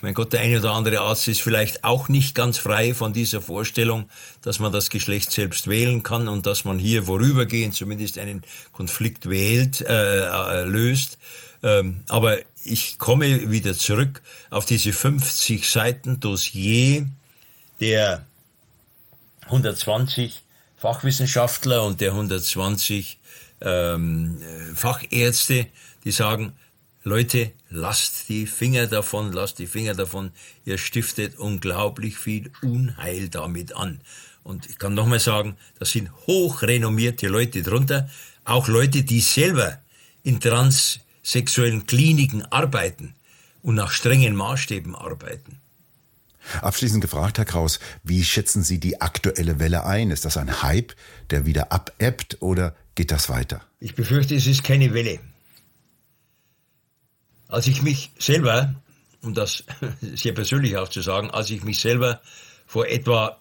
mein 0.00 0.14
Gott, 0.14 0.32
der 0.32 0.40
eine 0.40 0.58
oder 0.58 0.72
andere 0.72 1.00
Arzt 1.00 1.28
ist 1.28 1.42
vielleicht 1.42 1.84
auch 1.84 2.08
nicht 2.08 2.34
ganz 2.34 2.58
frei 2.58 2.94
von 2.94 3.12
dieser 3.12 3.40
Vorstellung, 3.40 4.08
dass 4.42 4.58
man 4.58 4.72
das 4.72 4.90
Geschlecht 4.90 5.32
selbst 5.32 5.68
wählen 5.68 6.02
kann 6.02 6.28
und 6.28 6.46
dass 6.46 6.64
man 6.64 6.78
hier 6.78 7.04
vorübergehend 7.04 7.74
zumindest 7.74 8.18
einen 8.18 8.42
Konflikt 8.72 9.28
wählt, 9.28 9.80
äh, 9.80 10.26
äh 10.26 10.64
löst. 10.64 11.18
Ähm, 11.62 12.02
aber 12.08 12.38
ich 12.64 12.98
komme 12.98 13.50
wieder 13.50 13.74
zurück 13.74 14.22
auf 14.50 14.64
diese 14.64 14.92
50 14.92 15.68
Seiten 15.68 16.20
Dossier 16.20 17.06
der 17.80 18.24
120 19.46 20.42
Fachwissenschaftler 20.76 21.84
und 21.84 22.00
der 22.00 22.10
120 22.10 23.18
ähm, 23.60 24.38
Fachärzte, 24.74 25.66
die 26.04 26.10
sagen, 26.10 26.52
Leute, 27.04 27.50
lasst 27.68 28.28
die 28.28 28.46
Finger 28.46 28.86
davon, 28.86 29.32
lasst 29.32 29.58
die 29.58 29.66
Finger 29.66 29.94
davon, 29.94 30.30
ihr 30.64 30.78
stiftet 30.78 31.36
unglaublich 31.36 32.16
viel 32.16 32.50
Unheil 32.62 33.28
damit 33.28 33.74
an. 33.74 34.00
Und 34.44 34.66
ich 34.66 34.78
kann 34.78 34.94
nochmal 34.94 35.20
sagen, 35.20 35.56
das 35.78 35.90
sind 35.90 36.10
hochrenommierte 36.26 37.26
Leute 37.26 37.62
drunter, 37.62 38.08
auch 38.44 38.68
Leute, 38.68 39.02
die 39.02 39.20
selber 39.20 39.78
in 40.22 40.40
Trans 40.40 41.00
sexuellen 41.22 41.86
Kliniken 41.86 42.42
arbeiten 42.52 43.14
und 43.62 43.74
nach 43.74 43.90
strengen 43.90 44.36
Maßstäben 44.36 44.94
arbeiten. 44.94 45.58
Abschließend 46.60 47.00
gefragt, 47.00 47.38
Herr 47.38 47.44
Kraus, 47.44 47.78
wie 48.02 48.24
schätzen 48.24 48.62
Sie 48.62 48.78
die 48.78 49.00
aktuelle 49.00 49.58
Welle 49.58 49.86
ein? 49.86 50.10
Ist 50.10 50.24
das 50.24 50.36
ein 50.36 50.62
Hype, 50.62 50.94
der 51.30 51.46
wieder 51.46 51.72
abebbt 51.72 52.38
oder 52.40 52.74
geht 52.96 53.12
das 53.12 53.28
weiter? 53.28 53.62
Ich 53.78 53.94
befürchte, 53.94 54.34
es 54.34 54.46
ist 54.46 54.64
keine 54.64 54.92
Welle. 54.92 55.20
Als 57.52 57.66
ich 57.66 57.82
mich 57.82 58.10
selber, 58.18 58.74
um 59.20 59.34
das 59.34 59.62
sehr 60.00 60.32
persönlich 60.32 60.78
auch 60.78 60.88
zu 60.88 61.02
sagen, 61.02 61.30
als 61.30 61.50
ich 61.50 61.62
mich 61.62 61.80
selber 61.80 62.22
vor 62.64 62.86
etwa 62.86 63.38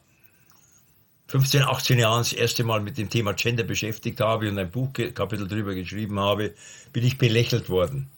15, 1.27 1.61
18 1.61 1.97
Jahren 1.97 2.19
das 2.19 2.33
erste 2.33 2.65
Mal 2.65 2.81
mit 2.81 2.97
dem 2.97 3.09
Thema 3.09 3.31
Gender 3.35 3.63
beschäftigt 3.63 4.19
habe 4.19 4.49
und 4.49 4.59
ein 4.59 4.69
Buchkapitel 4.69 5.47
darüber 5.47 5.73
geschrieben 5.73 6.19
habe, 6.19 6.53
bin 6.91 7.05
ich 7.05 7.17
belächelt 7.17 7.69
worden. 7.69 8.11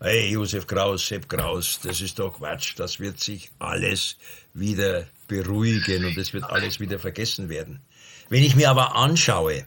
Hey, 0.00 0.32
Josef 0.32 0.66
Kraus, 0.66 1.06
Sepp 1.06 1.28
Kraus, 1.28 1.78
das 1.84 2.00
ist 2.00 2.18
doch 2.18 2.38
Quatsch, 2.38 2.74
das 2.76 2.98
wird 2.98 3.20
sich 3.20 3.52
alles 3.60 4.16
wieder 4.54 5.06
beruhigen 5.28 6.04
und 6.04 6.18
es 6.18 6.32
wird 6.32 6.42
alles 6.50 6.80
wieder 6.80 6.98
vergessen 6.98 7.48
werden. 7.48 7.80
Wenn 8.28 8.42
ich 8.42 8.56
mir 8.56 8.70
aber 8.70 8.96
anschaue, 8.96 9.64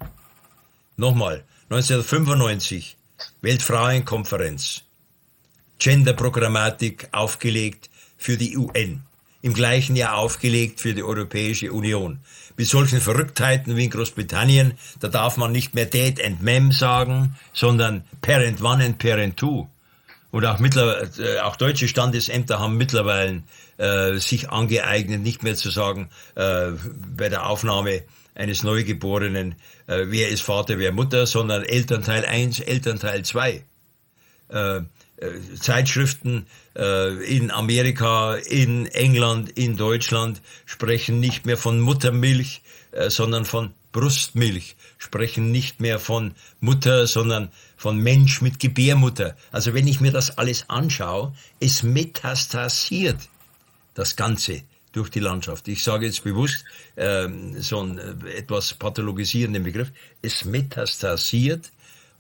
nochmal, 0.98 1.46
1995, 1.70 2.98
Weltfrauenkonferenz, 3.40 4.85
Genderprogrammatik 5.80 7.10
aufgelegt 7.12 7.90
für 8.18 8.38
die 8.38 8.58
UN. 8.58 9.04
im 9.46 9.54
gleichen 9.54 9.96
Jahr 9.96 10.18
aufgelegt 10.18 10.80
für 10.80 10.96
die 10.96 11.04
Europäische 11.04 11.72
Union. 11.72 12.20
Mit 12.58 12.68
solchen 12.68 13.00
Verrücktheiten 13.00 13.76
wie 13.76 13.84
in 13.84 13.92
Großbritannien, 13.92 14.74
da 15.00 15.08
darf 15.08 15.38
man 15.38 15.52
nicht 15.52 15.76
mehr 15.76 15.86
Dad 15.86 16.20
and 16.20 16.42
Mem 16.42 16.72
sagen, 16.72 17.36
sondern 17.54 18.04
Parent 18.22 18.64
One 18.64 18.84
and 18.84 18.98
Parent 18.98 19.38
Two. 19.38 19.68
Und 20.32 20.46
auch, 20.48 20.58
mittlerweile, 20.58 21.12
äh, 21.20 21.40
auch 21.42 21.58
deutsche 21.58 21.88
Standesämter 21.88 22.58
haben 22.58 22.76
mittlerweile 22.76 23.44
äh, 23.78 24.18
sich 24.18 24.50
angeeignet, 24.50 25.22
nicht 25.22 25.44
mehr 25.44 25.56
zu 25.56 25.70
sagen, 25.70 26.10
äh, 26.34 26.72
bei 27.16 27.30
der 27.30 27.48
Aufnahme 27.48 28.02
eines 28.34 28.64
Neugeborenen, 28.64 29.54
äh, 29.86 30.06
wer 30.08 30.30
ist 30.30 30.42
Vater, 30.42 30.80
wer 30.80 30.92
Mutter, 30.92 31.28
sondern 31.28 31.64
Elternteil 31.64 32.26
1, 32.26 32.62
Elternteil 32.62 33.24
2. 33.24 33.64
Äh, 34.50 34.82
Zeitschriften 35.60 36.46
äh, 36.76 37.14
in 37.24 37.52
Amerika, 37.52 38.36
in 38.36 38.86
England, 38.88 39.52
in 39.52 39.78
Deutschland 39.78 40.42
sprechen 40.66 41.20
nicht 41.20 41.46
mehr 41.46 41.58
von 41.58 41.80
Muttermilch, 41.80 42.62
äh, 42.92 43.10
sondern 43.10 43.46
von 43.46 43.74
Brustmilch, 43.94 44.76
sprechen 44.98 45.52
nicht 45.52 45.80
mehr 45.80 46.00
von 46.00 46.34
Mutter, 46.60 47.08
sondern 47.08 47.50
von 47.78 47.98
Mensch 47.98 48.42
mit 48.42 48.60
Gebärmutter. 48.60 49.38
Also 49.52 49.74
wenn 49.74 49.88
ich 49.88 50.02
mir 50.02 50.12
das 50.12 50.38
alles 50.38 50.70
anschaue, 50.70 51.34
es 51.62 51.82
metastasiert 51.82 53.30
das 53.94 54.18
Ganze 54.18 54.64
durch 54.92 55.10
die 55.10 55.20
Landschaft. 55.20 55.68
Ich 55.70 55.84
sage 55.84 56.06
jetzt 56.06 56.24
bewusst 56.24 56.66
ähm, 56.98 57.62
so 57.62 57.80
einen 57.80 57.98
äh, 58.26 58.32
etwas 58.32 58.74
pathologisierenden 58.74 59.64
Begriff. 59.64 59.92
Es 60.22 60.46
metastasiert 60.46 61.72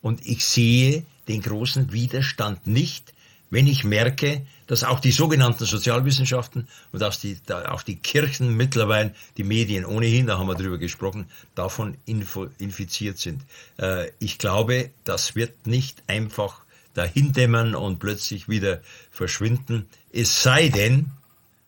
und 0.06 0.24
ich 0.24 0.46
sehe 0.46 1.04
den 1.28 1.42
großen 1.42 1.92
Widerstand 1.92 2.68
nicht, 2.68 3.12
wenn 3.50 3.66
ich 3.66 3.84
merke, 3.84 4.46
dass 4.68 4.84
auch 4.84 5.00
die 5.00 5.12
sogenannten 5.12 5.66
Sozialwissenschaften 5.66 6.68
und 6.92 7.04
auch 7.04 7.16
die, 7.16 7.40
auch 7.68 7.82
die 7.82 7.96
Kirchen 7.96 8.56
mittlerweile, 8.56 9.16
die 9.38 9.44
Medien 9.44 9.84
ohnehin, 9.84 10.28
da 10.28 10.38
haben 10.38 10.46
wir 10.46 10.54
drüber 10.54 10.78
gesprochen, 10.78 11.26
davon 11.56 11.98
info, 12.06 12.50
infiziert 12.60 13.18
sind. 13.18 13.42
Äh, 13.78 14.12
ich 14.20 14.38
glaube, 14.38 14.92
das 15.06 15.36
wird 15.36 15.66
nicht 15.66 16.04
einfach 16.06 16.62
dahindämmern 16.94 17.74
und 17.74 17.98
plötzlich 17.98 18.48
wieder 18.48 18.82
verschwinden. 19.10 19.88
Es 20.14 20.44
sei 20.44 20.70
denn, 20.70 21.08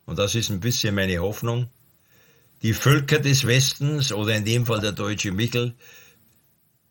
und 0.05 0.19
das 0.19 0.35
ist 0.35 0.51
ein 0.51 0.59
bisschen 0.59 0.93
meine 0.93 1.17
Hoffnung, 1.17 1.71
die 2.61 2.73
Völker 2.73 3.17
des 3.17 3.47
Westens 3.47 4.11
oder 4.11 4.35
in 4.35 4.45
dem 4.45 4.67
Fall 4.67 4.79
der 4.79 4.91
deutsche 4.91 5.31
Michel 5.31 5.73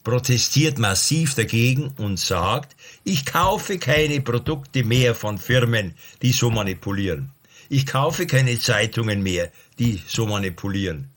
protestiert 0.07 0.79
massiv 0.79 1.35
dagegen 1.35 1.89
und 1.97 2.21
sagt, 2.21 2.77
ich 3.03 3.27
kaufe 3.27 3.77
keine 3.77 4.21
Produkte 4.21 4.85
mehr 4.85 5.17
von 5.17 5.37
Firmen, 5.37 5.95
die 6.23 6.31
so 6.31 6.49
manipulieren. 6.49 7.33
Ich 7.69 7.87
kaufe 7.87 8.25
keine 8.29 8.57
Zeitungen 8.57 9.25
mehr, 9.25 9.51
die 9.81 10.01
so 10.07 10.25
manipulieren. 10.25 11.11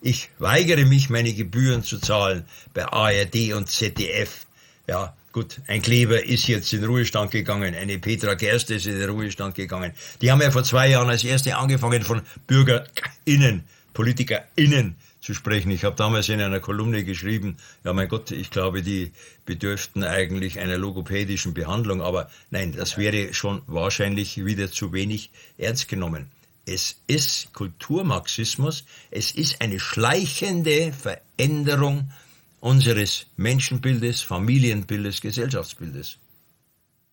Ich 0.00 0.30
weigere 0.38 0.84
mich, 0.84 1.10
meine 1.10 1.32
Gebühren 1.32 1.82
zu 1.82 1.98
zahlen 1.98 2.44
bei 2.72 2.84
ARD 2.86 3.52
und 3.54 3.68
ZDF. 3.68 4.46
Ja, 4.86 5.16
gut, 5.32 5.60
ein 5.66 5.82
Kleber 5.82 6.22
ist 6.22 6.46
jetzt 6.46 6.72
in 6.72 6.84
Ruhestand 6.84 7.32
gegangen, 7.32 7.74
eine 7.74 7.98
Petra 7.98 8.34
Gerste 8.34 8.74
ist 8.74 8.86
in 8.86 8.96
den 8.96 9.10
Ruhestand 9.10 9.56
gegangen. 9.56 9.90
Die 10.22 10.30
haben 10.30 10.40
ja 10.40 10.52
vor 10.52 10.62
zwei 10.62 10.90
Jahren 10.90 11.08
als 11.08 11.24
erste 11.24 11.56
angefangen 11.56 12.02
von 12.02 12.22
BürgerInnen, 12.46 13.64
PolitikerInnen 13.92 14.94
zu 15.26 15.34
sprechen. 15.34 15.72
Ich 15.72 15.82
habe 15.82 15.96
damals 15.96 16.28
in 16.28 16.40
einer 16.40 16.60
Kolumne 16.60 17.02
geschrieben, 17.02 17.56
ja 17.82 17.92
mein 17.92 18.08
Gott, 18.08 18.30
ich 18.30 18.48
glaube, 18.48 18.82
die 18.82 19.12
bedürften 19.44 20.04
eigentlich 20.04 20.60
einer 20.60 20.78
logopädischen 20.78 21.52
Behandlung, 21.52 22.00
aber 22.00 22.30
nein, 22.50 22.70
das 22.72 22.96
wäre 22.96 23.34
schon 23.34 23.62
wahrscheinlich 23.66 24.44
wieder 24.44 24.70
zu 24.70 24.92
wenig 24.92 25.30
ernst 25.58 25.88
genommen. 25.88 26.30
Es 26.64 27.00
ist 27.08 27.52
Kulturmarxismus, 27.54 28.84
es 29.10 29.32
ist 29.32 29.60
eine 29.60 29.80
schleichende 29.80 30.92
Veränderung 30.92 32.12
unseres 32.60 33.26
Menschenbildes, 33.36 34.22
Familienbildes, 34.22 35.20
Gesellschaftsbildes. 35.20 36.18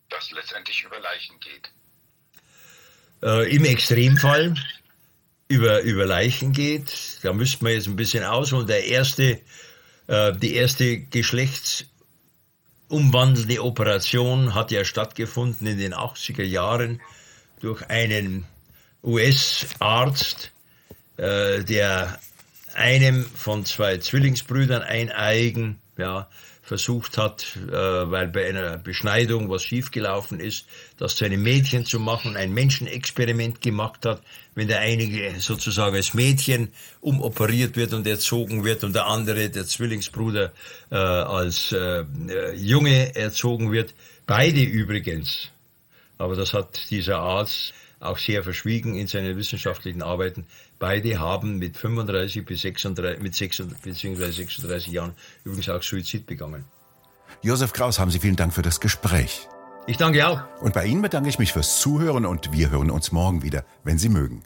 Das 0.10 0.30
letztendlich 0.30 0.84
über 0.84 1.00
Leichen 1.00 1.40
geht. 1.40 1.72
Äh, 3.24 3.56
Im 3.56 3.66
Extremfall 3.66 4.54
über, 5.54 5.82
über 5.82 6.06
Leichen 6.06 6.52
geht. 6.52 7.20
Da 7.22 7.32
müsste 7.32 7.64
man 7.64 7.74
jetzt 7.74 7.88
ein 7.88 7.96
bisschen 7.96 8.24
ausholen. 8.24 8.66
Der 8.66 8.88
erste, 8.88 9.40
äh, 10.08 10.34
die 10.34 10.56
erste 10.56 10.98
geschlechtsumwandelnde 10.98 13.64
Operation 13.64 14.56
hat 14.56 14.72
ja 14.72 14.84
stattgefunden 14.84 15.68
in 15.68 15.78
den 15.78 15.94
80er 15.94 16.42
Jahren 16.44 17.02
durch 17.60 17.88
einen 17.88 18.48
US-Arzt, 19.04 20.52
äh, 21.18 21.64
der 21.64 22.18
einem 22.74 23.24
von 23.24 23.64
zwei 23.66 24.00
Zwillingsbrüdern 24.00 24.82
eineigen, 24.82 25.80
ja, 25.98 26.28
versucht 26.74 27.20
hat, 27.20 27.56
äh, 27.68 27.72
weil 27.72 28.30
bei 28.30 28.50
einer 28.50 28.80
Beschneidung 28.80 29.48
was 29.48 29.64
schiefgelaufen 29.64 30.40
ist, 30.40 30.66
das 30.98 31.16
zu 31.16 31.24
einem 31.24 31.44
Mädchen 31.44 31.86
zu 31.86 32.00
machen, 32.00 32.36
ein 32.36 32.52
Menschenexperiment 32.52 33.62
gemacht 33.62 34.08
hat, 34.08 34.24
wenn 34.56 34.68
der 34.68 34.80
eine 34.80 35.40
sozusagen 35.40 35.96
als 35.96 36.16
Mädchen 36.16 36.70
umoperiert 37.00 37.76
wird 37.76 37.94
und 37.94 38.08
erzogen 38.08 38.64
wird 38.64 38.84
und 38.84 38.96
der 38.96 39.06
andere, 39.06 39.52
der 39.52 39.68
Zwillingsbruder, 39.68 40.52
äh, 40.90 40.96
als 40.96 41.72
äh, 41.74 42.06
Junge 42.56 43.16
erzogen 43.16 43.72
wird. 43.72 43.94
Beide 44.26 44.62
übrigens, 44.64 45.52
aber 46.18 46.36
das 46.36 46.56
hat 46.56 46.90
dieser 46.90 47.20
Arzt 47.20 47.76
auch 48.00 48.18
sehr 48.18 48.42
verschwiegen 48.42 48.96
in 48.96 49.06
seinen 49.06 49.38
wissenschaftlichen 49.38 50.02
Arbeiten, 50.02 50.48
Beide 50.84 51.18
haben 51.18 51.60
mit 51.60 51.78
35 51.78 52.44
bis 52.44 52.60
36, 52.64 53.24
mit 53.24 53.34
36, 53.34 53.82
beziehungsweise 53.82 54.34
36 54.34 54.92
Jahren 54.92 55.14
übrigens 55.46 55.70
auch 55.70 55.82
Suizid 55.82 56.26
begangen. 56.26 56.66
Josef 57.42 57.72
Kraus, 57.72 58.00
haben 58.00 58.12
Sie 58.12 58.20
vielen 58.20 58.36
Dank 58.36 58.54
für 58.54 58.64
das 58.64 58.82
Gespräch. 58.82 59.48
Ich 59.88 59.96
danke 59.96 60.28
auch. 60.28 60.42
Und 60.60 60.74
bei 60.74 60.86
Ihnen 60.86 61.02
bedanke 61.02 61.30
ich 61.30 61.40
mich 61.40 61.54
fürs 61.54 61.80
Zuhören 61.80 62.26
und 62.26 62.52
wir 62.52 62.70
hören 62.70 62.92
uns 62.92 63.14
morgen 63.14 63.44
wieder, 63.44 63.64
wenn 63.86 63.98
Sie 63.98 64.10
mögen. 64.10 64.44